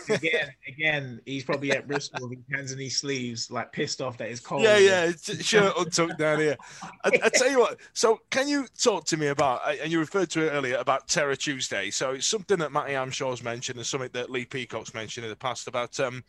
[0.08, 4.18] again, again, he's probably at Bristol with his hands in his sleeves, like pissed off
[4.18, 4.62] that it's cold.
[4.62, 6.56] Yeah, yeah, shirt untucked down here.
[7.04, 7.78] I, I, tell you what.
[7.92, 9.60] So, can you talk to me about?
[9.80, 11.90] And you referred to it earlier about Terror Tuesday.
[11.90, 15.36] So it's something that Matty Hamshaw's mentioned, and something that Lee Peacock's mentioned in the
[15.36, 15.98] past about.
[16.00, 16.24] Um,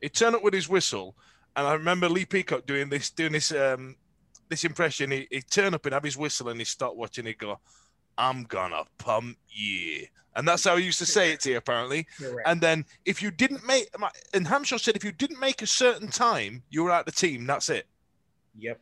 [0.00, 1.16] he turned up with his whistle,
[1.54, 3.96] and I remember Lee Peacock doing this, doing this, um,
[4.48, 5.10] this impression.
[5.10, 7.26] He he turn up and have his whistle, and he start watching.
[7.26, 7.58] He go
[8.18, 10.06] I'm gonna pump you.
[10.34, 12.06] And that's how he used to say it to you, apparently.
[12.44, 13.88] And then if you didn't make,
[14.34, 17.46] and Hamshaw said if you didn't make a certain time, you were out the team.
[17.46, 17.86] That's it.
[18.58, 18.78] Yep.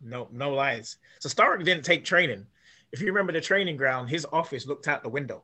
[0.00, 0.96] No, no lies.
[1.18, 2.46] So Sturrock didn't take training.
[2.92, 5.42] If you remember the training ground, his office looked out the window.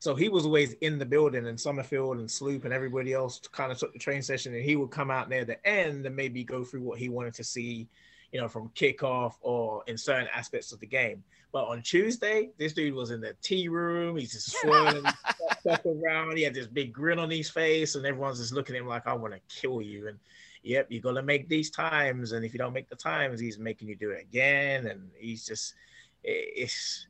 [0.00, 3.72] So he was always in the building, and Summerfield and Sloop and everybody else kind
[3.72, 6.44] of took the train session, and he would come out near the end and maybe
[6.44, 7.88] go through what he wanted to see,
[8.30, 11.24] you know, from kickoff or in certain aspects of the game.
[11.52, 14.16] But on Tuesday, this dude was in the tea room.
[14.16, 15.04] He's just swirling
[15.60, 16.36] stuff around.
[16.36, 19.06] He had this big grin on his face, and everyone's just looking at him like,
[19.06, 20.18] "I want to kill you." And
[20.62, 23.88] yep, you're gonna make these times, and if you don't make the times, he's making
[23.88, 24.86] you do it again.
[24.86, 25.74] And he's just,
[26.22, 27.06] it's.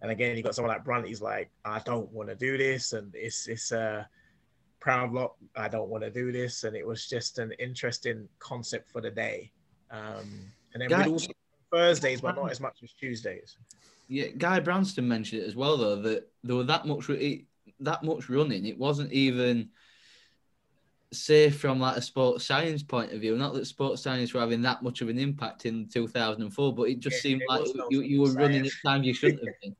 [0.00, 1.06] And again, you got someone like Brunt.
[1.06, 4.08] He's like, "I don't want to do this," and it's it's a
[4.78, 5.34] proud lot.
[5.56, 9.10] I don't want to do this, and it was just an interesting concept for the
[9.10, 9.50] day.
[9.90, 11.32] Um, and then we'd also
[11.72, 13.56] Thursdays, but not as much as Tuesdays.
[14.08, 17.44] Yeah, Guy Branston mentioned it as well, though that there were that much it,
[17.80, 18.66] that much running.
[18.66, 19.70] It wasn't even
[21.12, 23.36] safe from like a sports science point of view.
[23.36, 27.00] Not that sports science were having that much of an impact in 2004, but it
[27.00, 28.82] just Yeah, seemed like no you, you were sports running at science.
[28.84, 29.76] times you shouldn't have been.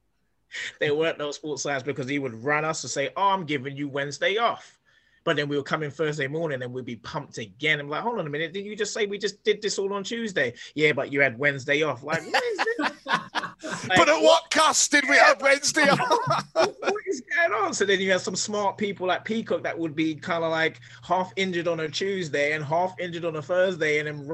[0.80, 3.76] There weren't no sports science because he would run us to say, "Oh, I'm giving
[3.76, 4.78] you Wednesday off,"
[5.24, 7.80] but then we come in Thursday morning and we'd be pumped again.
[7.80, 9.92] I'm like, "Hold on a minute, did you just say we just did this all
[9.92, 12.02] on Tuesday?" Yeah, but you had Wednesday off.
[12.02, 12.90] Like, what is this?
[13.88, 15.98] Like, but at what cost did we have Wednesday off?
[16.52, 17.72] what is going on?
[17.74, 20.80] So then you have some smart people like Peacock that would be kind of like
[21.02, 24.28] half injured on a Tuesday and half injured on a Thursday, and then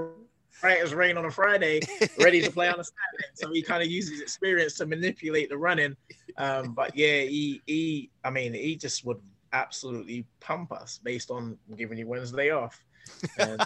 [0.62, 1.80] right as rain on a Friday,
[2.18, 3.28] ready to play on a Saturday.
[3.34, 5.96] So he kind of uses his experience to manipulate the running.
[6.36, 9.20] Um, but yeah, he he, I mean, he just would
[9.52, 12.82] absolutely pump us based on giving you Wednesday off.
[13.38, 13.60] And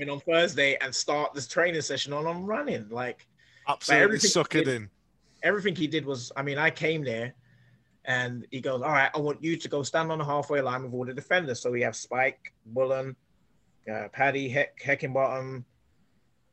[0.00, 2.88] in on Thursday and start this training session on on running.
[2.88, 3.26] Like
[3.68, 4.90] Absolutely everything suck he it did- in.
[5.42, 7.34] everything he did was, I mean, I came there
[8.06, 10.82] and he goes, All right, I want you to go stand on the halfway line
[10.82, 11.60] with all the defenders.
[11.60, 13.14] So we have Spike, Bullen,
[13.92, 15.62] uh, Paddy, Heck, Heckingbottom,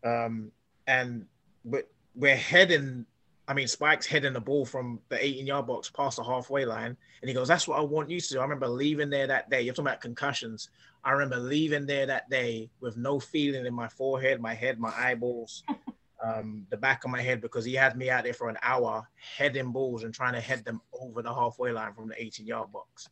[0.03, 0.51] um,
[0.87, 1.25] and
[1.63, 1.83] we're,
[2.15, 3.05] we're heading.
[3.47, 6.95] I mean, Spike's heading the ball from the 18 yard box past the halfway line.
[7.21, 8.39] And he goes, That's what I want you to do.
[8.39, 9.61] I remember leaving there that day.
[9.61, 10.69] You're talking about concussions.
[11.03, 14.93] I remember leaving there that day with no feeling in my forehead, my head, my
[14.97, 15.63] eyeballs,
[16.23, 19.05] um, the back of my head, because he had me out there for an hour
[19.37, 22.71] heading balls and trying to head them over the halfway line from the 18 yard
[22.71, 23.09] box.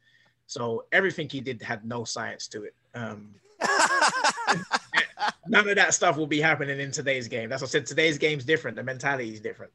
[0.48, 2.76] So everything he did had no science to it.
[2.94, 3.36] Um,
[5.48, 7.50] none of that stuff will be happening in today's game.
[7.50, 7.86] That's what I said.
[7.86, 8.78] Today's game's different.
[8.78, 9.72] The mentality is different.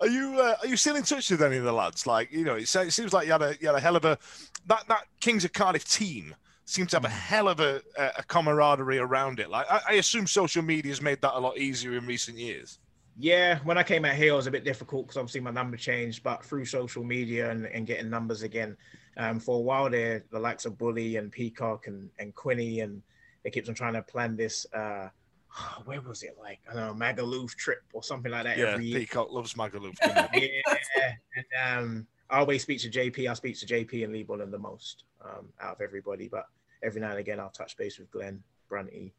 [0.00, 2.06] Are you uh, are you still in touch with any of the lads?
[2.06, 4.04] Like you know, it, it seems like you had a you had a hell of
[4.04, 4.18] a
[4.66, 6.34] that that Kings of Cardiff team
[6.66, 9.50] seems to have a hell of a, a camaraderie around it.
[9.50, 12.78] Like I, I assume social media has made that a lot easier in recent years.
[13.16, 15.76] Yeah, when I came out here, it was a bit difficult because obviously my number
[15.76, 18.76] changed, but through social media and, and getting numbers again,
[19.16, 23.00] um, for a while there, the likes of Bully and Peacock and, and Quinny, and
[23.44, 25.08] they kept on trying to plan this, uh,
[25.84, 26.36] where was it?
[26.40, 29.00] Like, I don't know, Magaluf trip or something like that Yeah, every year.
[29.00, 29.96] Peacock loves Magaluf.
[30.34, 33.30] yeah, and um, I always speak to JP.
[33.30, 36.46] I speak to JP and Lee Bullen the most um, out of everybody, but
[36.82, 39.14] every now and again I'll touch base with Glenn, Brunty,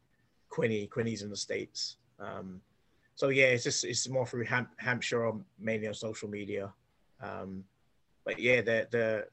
[0.48, 0.86] Quinny.
[0.86, 1.96] Quinny's in the states.
[2.20, 2.60] Um,
[3.14, 6.72] so yeah, it's just it's more through Ham- Hampshire or mainly on social media.
[7.22, 7.64] Um,
[8.24, 9.26] but yeah, the the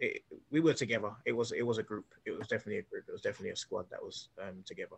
[0.00, 1.10] it, we were together.
[1.24, 2.06] It was it was a group.
[2.24, 3.04] It was definitely a group.
[3.08, 4.96] It was definitely a squad that was um, together.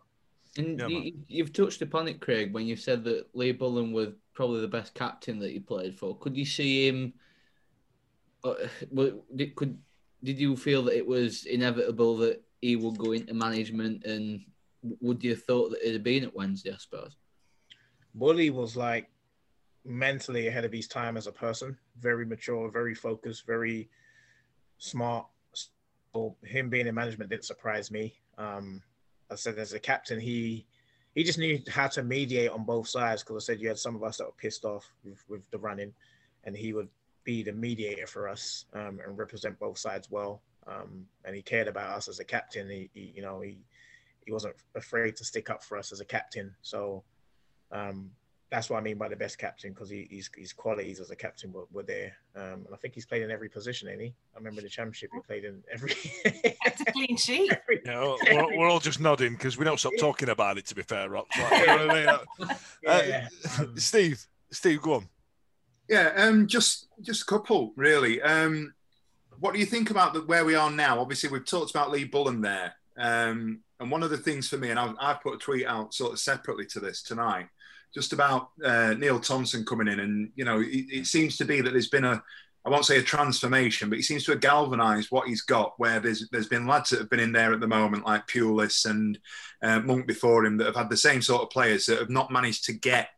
[0.57, 4.09] And Yeah, you, you've touched upon it, Craig, when you said that Lee Bullen was
[4.33, 6.17] probably the best captain that you played for.
[6.17, 7.13] Could you see him?
[8.43, 8.55] Uh,
[9.35, 9.77] did, could
[10.23, 14.41] did you feel that it was inevitable that he would go into management, and
[14.99, 16.71] would you have thought that it'd have been at Wednesday?
[16.73, 17.15] I suppose.
[18.13, 19.09] Bully was like
[19.85, 23.89] mentally ahead of his time as a person, very mature, very focused, very
[24.77, 25.25] smart.
[25.53, 28.15] So him being in management didn't surprise me.
[28.37, 28.83] Um,
[29.31, 30.65] I said as a captain, he
[31.15, 33.95] he just knew how to mediate on both sides because I said you had some
[33.95, 35.93] of us that were pissed off with, with the running,
[36.43, 36.87] and he would
[37.23, 40.41] be the mediator for us um, and represent both sides well.
[40.67, 42.69] Um, and he cared about us as a captain.
[42.69, 43.57] He, he you know he
[44.25, 46.53] he wasn't afraid to stick up for us as a captain.
[46.61, 47.03] So
[47.71, 48.11] um,
[48.51, 51.15] that's what I mean by the best captain because he, his his qualities as a
[51.15, 52.13] captain were, were there.
[52.35, 54.13] Um, and I think he's played in every position, ain't he?
[54.35, 55.93] I remember the championship he played in every.
[56.63, 57.51] It's a clean sheet.
[57.69, 60.65] You know, we're, we're all just nodding because we don't stop talking about it.
[60.67, 61.25] To be fair, Rob.
[61.37, 62.49] Like, you know what I mean?
[62.87, 63.27] Uh, Yeah.
[63.75, 65.07] Steve, Steve, go on.
[65.89, 68.21] Yeah, um, just just a couple really.
[68.21, 68.73] Um,
[69.39, 70.99] what do you think about the, where we are now?
[70.99, 74.69] Obviously, we've talked about Lee Bullen there, um, and one of the things for me,
[74.69, 77.47] and I, I put a tweet out sort of separately to this tonight,
[77.93, 81.61] just about uh, Neil Thompson coming in, and you know, it, it seems to be
[81.61, 82.23] that there's been a,
[82.65, 85.73] I won't say a transformation, but he seems to have galvanised what he's got.
[85.77, 88.85] Where there's there's been lads that have been in there at the moment, like Pulis
[88.85, 89.17] and
[89.61, 92.31] uh, Monk before him, that have had the same sort of players that have not
[92.31, 93.09] managed to get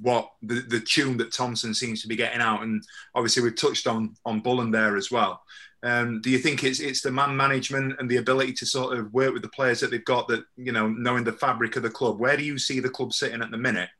[0.00, 2.62] what the, the tune that Thompson seems to be getting out.
[2.62, 2.82] And
[3.14, 5.42] obviously we've touched on on Bullen there as well.
[5.82, 9.12] Um, do you think it's it's the man management and the ability to sort of
[9.12, 11.90] work with the players that they've got that you know knowing the fabric of the
[11.90, 12.18] club?
[12.18, 13.90] Where do you see the club sitting at the minute?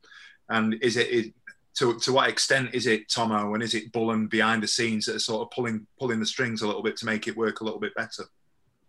[0.49, 1.31] And is it is,
[1.75, 5.15] to to what extent is it Tomo and is it Bullen behind the scenes that
[5.15, 7.63] are sort of pulling pulling the strings a little bit to make it work a
[7.63, 8.23] little bit better?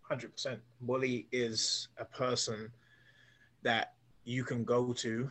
[0.02, 0.60] Hundred percent.
[0.80, 2.70] Bully is a person
[3.62, 3.94] that
[4.24, 5.30] you can go to,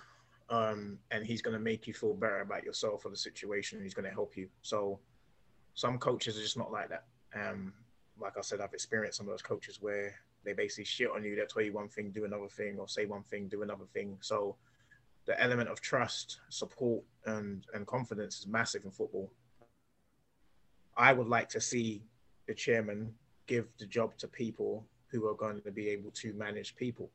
[0.50, 3.82] um, and he's going to make you feel better about yourself or the situation.
[3.82, 4.50] He's going to help you.
[4.62, 5.00] So,
[5.76, 7.06] some coaches are just not like that.
[7.34, 7.74] Um,
[8.20, 11.36] like I said, I've experienced some of those coaches where they basically shit on you.
[11.36, 14.18] They tell you one thing, do another thing, or say one thing, do another thing.
[14.22, 14.56] So,
[15.26, 19.32] the element of trust, support, and and confidence is massive in football.
[20.98, 22.04] I would like to see
[22.48, 23.14] the chairman
[23.48, 27.10] give the job to people who are going to be able to manage people.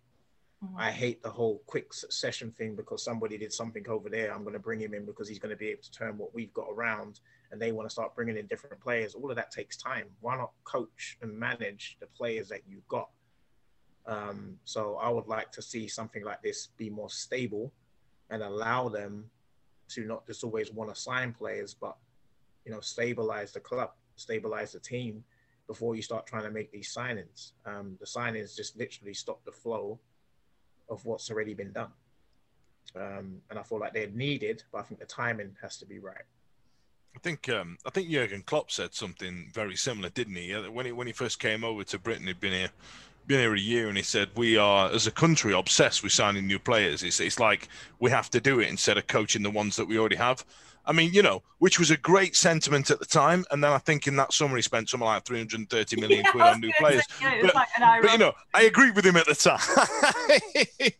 [0.64, 0.78] Mm-hmm.
[0.78, 4.32] I hate the whole quick succession thing because somebody did something over there.
[4.32, 6.34] I'm going to bring him in because he's going to be able to turn what
[6.34, 9.14] we've got around and they want to start bringing in different players.
[9.14, 10.06] All of that takes time.
[10.20, 13.08] Why not coach and manage the players that you've got?
[14.06, 17.72] Um, so I would like to see something like this be more stable
[18.30, 19.30] and allow them
[19.88, 21.96] to not just always want to sign players, but
[22.64, 25.24] you know, stabilize the club, stabilize the team
[25.66, 27.52] before you start trying to make these signings.
[27.66, 29.98] Um, the signings just literally stop the flow
[30.88, 31.92] of what's already been done.
[32.96, 35.98] Um, and I feel like they're needed, but I think the timing has to be
[35.98, 36.24] right.
[37.14, 40.52] I think um, I think Jurgen Klopp said something very similar, didn't he?
[40.52, 42.70] When he when he first came over to Britain, he'd been here
[43.26, 46.46] been here a year, and he said we are as a country obsessed with signing
[46.46, 47.02] new players.
[47.02, 47.68] It's it's like
[47.98, 50.44] we have to do it instead of coaching the ones that we already have.
[50.86, 53.44] I mean, you know, which was a great sentiment at the time.
[53.50, 56.42] And then I think in that summer he spent something like 330 million yeah, quid
[56.42, 57.04] on new players.
[57.20, 59.60] but, like but, you know, I agree with him at the time.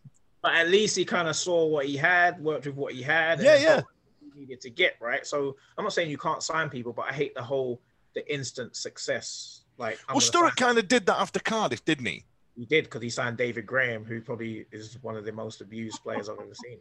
[0.43, 3.41] but at least he kind of saw what he had, worked with what he had.
[3.41, 3.83] Yeah, yeah.
[4.23, 5.27] He needed to get right.
[5.27, 7.81] So I'm not saying you can't sign people, but I hate the whole
[8.15, 9.63] the instant success.
[9.81, 12.25] Like, I'm well, Sturrock kind of did that after Cardiff, didn't he?
[12.55, 16.03] He did because he signed David Graham, who probably is one of the most abused
[16.03, 16.79] players I've ever seen.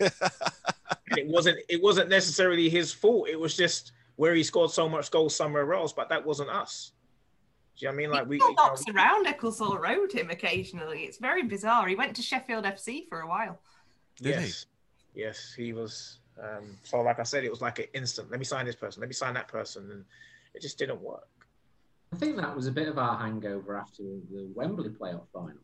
[1.08, 3.28] and it wasn't it wasn't necessarily his fault.
[3.28, 6.92] It was just where he scored so much goals somewhere else, but that wasn't us.
[7.78, 8.10] Do you know what I mean?
[8.10, 11.04] Like we still knocks you know, around Ecclesall Road him occasionally.
[11.04, 11.88] It's very bizarre.
[11.88, 13.58] He went to Sheffield FC for a while.
[14.16, 14.66] Did yes,
[15.14, 15.22] he?
[15.22, 16.18] yes, he was.
[16.38, 18.30] Um, so, like I said, it was like an instant.
[18.30, 19.00] Let me sign this person.
[19.00, 20.04] Let me sign that person, and
[20.54, 21.26] it just didn't work.
[22.12, 25.58] I think that was a bit of our hangover after the Wembley playoff final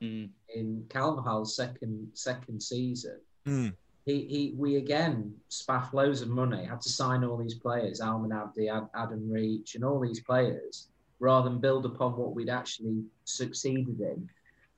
[0.00, 0.28] mm.
[0.54, 3.20] in Carvalhal's second second season.
[3.46, 3.74] Mm
[4.08, 8.32] he, he we again spaffed loads of money, had to sign all these players, Almen
[8.32, 10.88] Abdi, Adam Reach, and all these players,
[11.20, 14.26] rather than build upon what we'd actually succeeded in.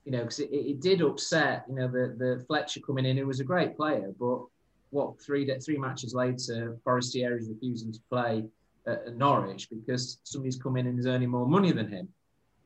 [0.04, 3.26] You know, because it, it did upset, you know, the, the Fletcher coming in, who
[3.26, 4.40] was a great player, but
[4.90, 8.44] what three three matches later, Forestieri is refusing to play
[8.86, 12.08] at, Norwich because somebody's come in and is earning more money than him.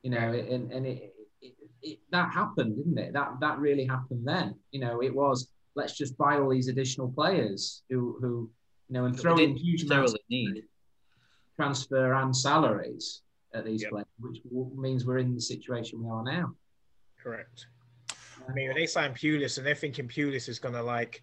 [0.03, 3.13] You know, and and it, it, it, that happened, didn't it?
[3.13, 4.55] That that really happened then.
[4.71, 8.51] You know, it was let's just buy all these additional players who, who
[8.89, 10.65] you know, and throw in huge amounts need
[11.57, 13.23] transfer and salaries
[13.55, 13.91] at these yep.
[13.91, 14.41] players, which
[14.77, 16.53] means we're in the situation we are now.
[17.23, 17.67] Correct.
[18.49, 21.23] I mean, when they sign Pulis and they're thinking Pulis is going to like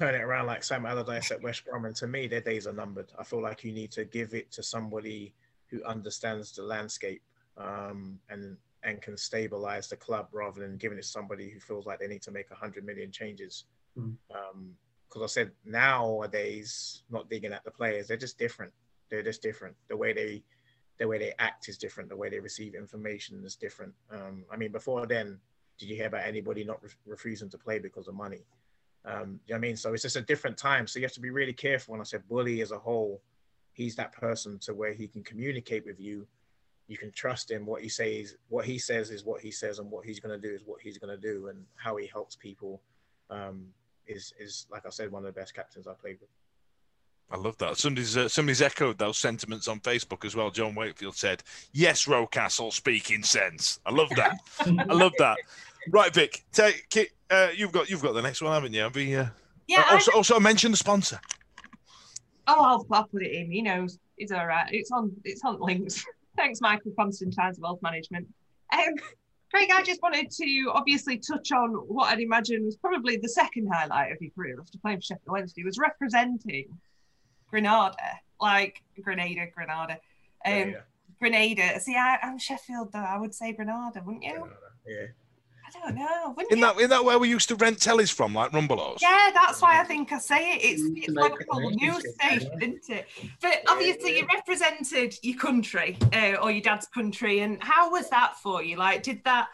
[0.00, 2.72] turn it around like Sam Allardyce at West Brom, and to me, their days are
[2.72, 3.12] numbered.
[3.18, 5.34] I feel like you need to give it to somebody
[5.66, 7.22] who understands the landscape
[7.58, 11.84] um, and and can stabilize the club rather than giving it to somebody who feels
[11.84, 13.64] like they need to make 100 million changes.
[13.98, 14.16] Mm.
[14.34, 14.74] Um,
[15.06, 18.72] because I said nowadays, not digging at the players, they're just different.
[19.10, 19.76] They're just different.
[19.88, 20.42] The way they,
[20.98, 22.08] the way they act is different.
[22.08, 23.92] The way they receive information is different.
[24.10, 25.40] Um, I mean, before then,
[25.78, 28.46] did you hear about anybody not re- refusing to play because of money?
[29.04, 29.76] Um, you know what I mean?
[29.76, 30.86] So it's just a different time.
[30.86, 31.92] So you have to be really careful.
[31.92, 33.22] When I said bully as a whole,
[33.72, 36.26] he's that person to where he can communicate with you
[36.90, 37.64] you can trust him.
[37.64, 40.48] What he says, what he says is what he says, and what he's going to
[40.48, 42.82] do is what he's going to do, and how he helps people
[43.30, 43.66] um,
[44.08, 46.28] is is like I said, one of the best captains I played with.
[47.30, 47.78] I love that.
[47.78, 50.50] Somebody's uh, somebody's echoed those sentiments on Facebook as well.
[50.50, 54.40] John Wakefield said, "Yes, Rocastle, speaking sense." I love that.
[54.58, 55.38] I love that.
[55.88, 58.88] Right, Vic, take uh, you've got you've got the next one, haven't you?
[58.90, 59.26] Be, uh,
[59.66, 59.84] yeah.
[59.88, 61.20] Uh, also, also mention the sponsor.
[62.46, 63.50] Oh, I'll, I'll put it in.
[63.50, 63.98] He knows.
[64.18, 64.68] It's all right.
[64.72, 65.12] It's on.
[65.24, 66.04] It's on links.
[66.36, 68.26] Thanks, Michael Constantine, Wealth Management.
[68.72, 68.94] Um,
[69.52, 73.68] Craig, I just wanted to obviously touch on what I'd imagine was probably the second
[73.72, 76.66] highlight of your career after playing for Sheffield Wednesday was representing
[77.50, 77.96] Grenada,
[78.40, 79.98] like Grenada, Grenada.
[80.46, 80.76] Um,
[81.18, 81.80] Grenada.
[81.80, 83.00] See, I, am Sheffield though.
[83.00, 84.30] I would say Grenada, wouldn't you?
[84.30, 84.56] Granada.
[84.86, 85.06] Yeah.
[85.74, 86.34] I don't know.
[86.50, 86.64] In you?
[86.64, 89.00] that, in that where we used to rent tellies from, like Rumbelows.
[89.00, 90.64] Yeah, that's why I think I say it.
[90.64, 93.06] It's, it's Liverpool news station, isn't it?
[93.40, 98.36] But obviously, you represented your country uh, or your dad's country, and how was that
[98.36, 98.76] for you?
[98.76, 99.48] Like, did that?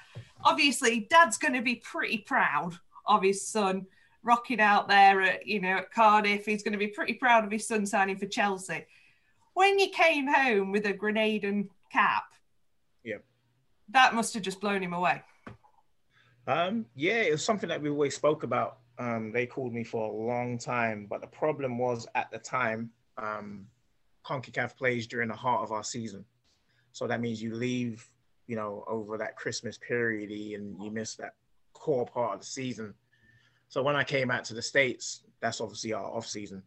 [0.44, 3.86] Obviously, dad's going to be pretty proud of his son
[4.22, 6.46] rocking out there at you know at Cardiff.
[6.46, 8.86] He's going to be pretty proud of his son signing for Chelsea.
[9.54, 12.24] When you came home with a Grenadian cap,
[13.04, 13.18] yeah,
[13.90, 15.22] that must have just blown him away.
[16.46, 18.78] Um, yeah, it was something that we always spoke about.
[18.98, 22.90] Um, they called me for a long time, but the problem was at the time,
[23.18, 23.66] um,
[24.24, 26.24] CONCACAF plays during the heart of our season.
[26.92, 28.08] So that means you leave,
[28.46, 31.34] you know, over that Christmas period and you miss that
[31.74, 32.94] core part of the season.
[33.68, 36.62] So when I came out to the States, that's obviously our off season.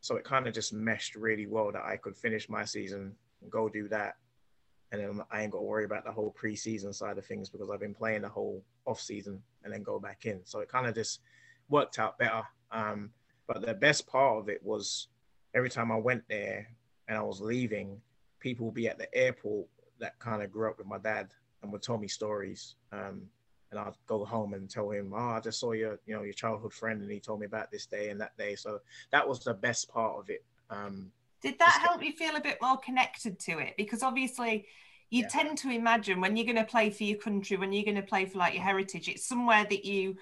[0.00, 3.50] So it kind of just meshed really well that I could finish my season and
[3.50, 4.16] go do that.
[4.92, 7.70] And then I ain't got to worry about the whole preseason side of things because
[7.70, 10.40] I've been playing the whole off season and then go back in.
[10.44, 11.20] So it kind of just
[11.68, 12.42] worked out better.
[12.70, 13.10] Um,
[13.46, 15.08] but the best part of it was
[15.54, 16.68] every time I went there
[17.08, 18.00] and I was leaving,
[18.40, 19.66] people would be at the airport
[19.98, 21.30] that kind of grew up with my dad
[21.62, 22.76] and would tell me stories.
[22.92, 23.22] Um,
[23.70, 26.32] and I'd go home and tell him, "Oh, I just saw your, you know, your
[26.32, 28.80] childhood friend, and he told me about this day and that day." So
[29.10, 30.44] that was the best part of it.
[30.70, 31.10] Um,
[31.42, 33.74] Did that help you feel a bit more connected to it?
[33.76, 34.66] Because obviously,
[35.10, 35.28] you Yeah.
[35.28, 38.02] tend to imagine when you're going to play for your country, when you're going to
[38.02, 40.16] play for like your heritage, it's somewhere that you,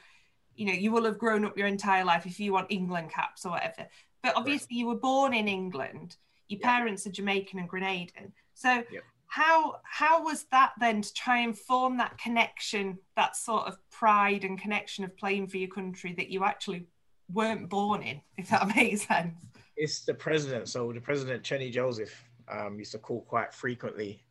[0.54, 3.46] you know, you will have grown up your entire life if you want England caps
[3.46, 3.88] or whatever.
[4.22, 6.16] But obviously, you were born in England.
[6.48, 6.76] Your Yeah.
[6.76, 8.32] parents are Jamaican and Grenadian.
[8.54, 9.04] So Yep.
[9.26, 14.44] how how was that then to try and form that connection, that sort of pride
[14.44, 16.86] and connection of playing for your country that you actually
[17.32, 19.34] weren't born in, if that makes sense?
[19.77, 20.68] It's the president.
[20.68, 24.22] So the president, Cheney Joseph, um, used to call quite frequently,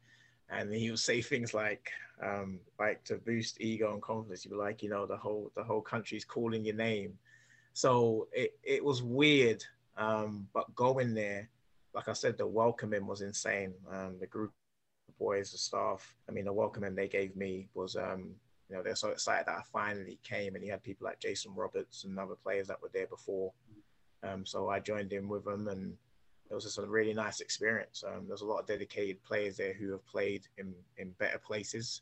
[0.50, 1.92] and he would say things like,
[2.22, 4.46] um, like to boost ego and confidence.
[4.46, 7.18] You'd be like, you know, the whole the whole country's calling your name.
[7.74, 9.64] So it it was weird,
[9.98, 11.50] um, but going there,
[11.94, 13.74] like I said, the welcoming was insane.
[13.92, 14.52] Um, the group
[15.10, 16.16] of boys, the staff.
[16.30, 17.96] I mean, the welcoming they gave me was.
[17.96, 18.36] Um,
[18.70, 21.54] you know, they're so excited that I finally came, and you had people like Jason
[21.54, 23.52] Roberts and other players that were there before.
[24.24, 25.94] Um, so I joined in with them, and
[26.50, 28.04] it was just a really nice experience.
[28.06, 32.02] Um, there's a lot of dedicated players there who have played in in better places,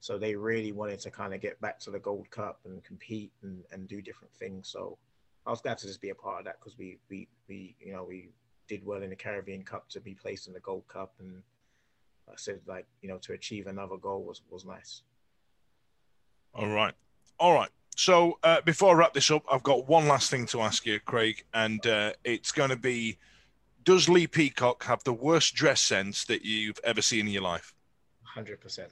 [0.00, 3.32] so they really wanted to kind of get back to the Gold Cup and compete
[3.42, 4.68] and, and do different things.
[4.68, 4.98] So
[5.46, 7.92] I was glad to just be a part of that because we we we you
[7.92, 8.30] know we
[8.68, 11.42] did well in the Caribbean Cup to be placed in the Gold Cup, and
[12.28, 15.02] I said like you know to achieve another goal was was nice.
[16.54, 16.94] All right.
[17.40, 17.70] All right.
[17.96, 20.98] So uh, before I wrap this up, I've got one last thing to ask you,
[21.00, 23.18] Craig, and uh, it's going to be:
[23.84, 27.72] Does Lee Peacock have the worst dress sense that you've ever seen in your life?
[28.22, 28.90] Hundred percent.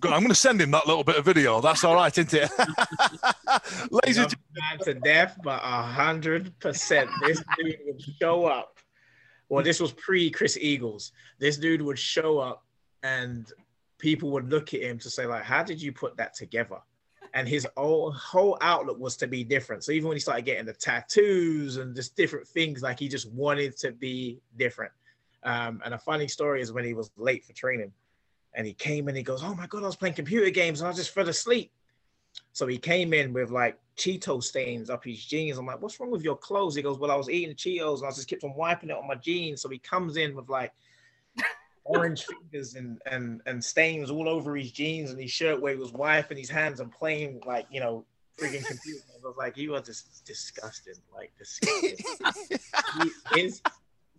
[0.00, 0.12] Good.
[0.12, 1.60] I'm going to send him that little bit of video.
[1.60, 2.50] That's all right, isn't it?
[3.90, 8.78] Ladies and man to death, but a hundred percent, this dude would show up.
[9.48, 11.12] Well, this was pre Chris Eagles.
[11.38, 12.64] This dude would show up,
[13.02, 13.50] and
[13.98, 16.78] people would look at him to say, like, "How did you put that together?"
[17.32, 19.84] And his whole whole outlook was to be different.
[19.84, 23.30] So even when he started getting the tattoos and just different things, like he just
[23.30, 24.92] wanted to be different.
[25.44, 27.92] Um, and a funny story is when he was late for training,
[28.54, 30.88] and he came and he goes, "Oh my god, I was playing computer games and
[30.88, 31.70] I just fell asleep."
[32.52, 35.58] So he came in with like Cheeto stains up his jeans.
[35.58, 36.74] I'm like, what's wrong with your clothes?
[36.74, 39.06] He goes, well, I was eating Cheetos and I just kept on wiping it on
[39.06, 39.62] my jeans.
[39.62, 40.72] So he comes in with like
[41.84, 45.78] orange fingers and, and, and stains all over his jeans and his shirt where he
[45.78, 48.04] was wiping his hands and playing like, you know,
[48.38, 49.02] freaking computer.
[49.14, 51.96] I was like, you are just disgusting, like disgusting.
[53.34, 53.62] his,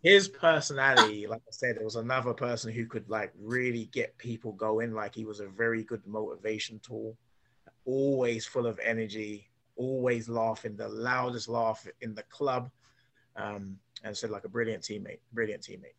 [0.03, 4.51] his personality, like I said, it was another person who could like really get people
[4.53, 4.93] going.
[4.93, 7.15] Like he was a very good motivation tool
[7.85, 12.69] always full of energy, always laughing, the loudest laugh in the club.
[13.35, 15.95] Um, and said like a brilliant teammate, brilliant teammate.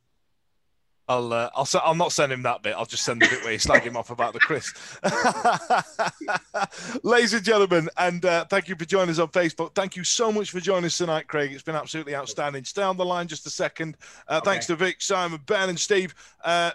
[1.12, 2.74] I'll, uh, I'll, se- I'll not send him that bit.
[2.74, 4.72] I'll just send the bit where you slag him off about the Chris.
[7.02, 9.74] Ladies and gentlemen, and uh, thank you for joining us on Facebook.
[9.74, 11.52] Thank you so much for joining us tonight, Craig.
[11.52, 12.64] It's been absolutely outstanding.
[12.64, 13.98] Stay on the line just a second.
[14.26, 16.14] Uh, Thanks to Vic, Simon, Ben, and Steve.
[16.42, 16.70] Uh,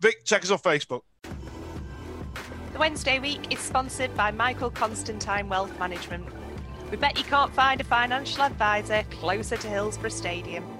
[0.00, 1.00] Vic, check us on Facebook.
[1.22, 6.26] The Wednesday week is sponsored by Michael Constantine Wealth Management.
[6.90, 10.79] We bet you can't find a financial advisor closer to Hillsborough Stadium.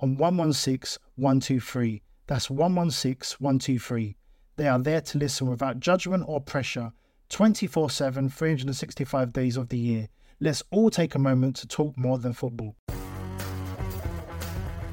[0.00, 2.02] on 116 123.
[2.26, 4.16] That's 116 123.
[4.56, 6.92] They are there to listen without judgment or pressure
[7.28, 10.08] 24 7, 365 days of the year.
[10.40, 12.76] let's all take a moment to talk more than football.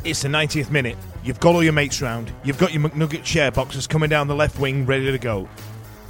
[0.04, 0.98] It's the 90th minute.
[1.24, 2.32] You've got all your mates round.
[2.44, 5.48] You've got your McNugget share boxes coming down the left wing ready to go.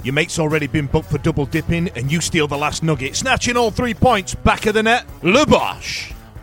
[0.02, 3.56] Your mate's already been booked for double dipping, and you steal the last nugget, snatching
[3.56, 5.06] all three points back of the net.
[5.22, 5.46] Le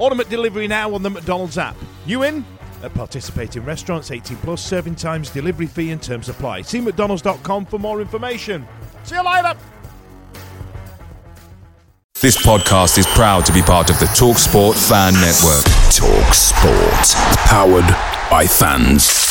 [0.02, 1.76] Order delivery now on the McDonald's app.
[2.08, 2.44] You in?
[2.82, 6.64] At participating restaurants, 18 plus, serving times, delivery fee, and terms apply.
[6.64, 8.68] See McDonald's.com for more information.
[9.04, 9.56] See you later!
[12.20, 15.66] This podcast is proud to be part of the TalkSport Fan Network.
[15.94, 17.38] Talk Sport.
[17.46, 17.88] Powered
[18.32, 19.31] by fans.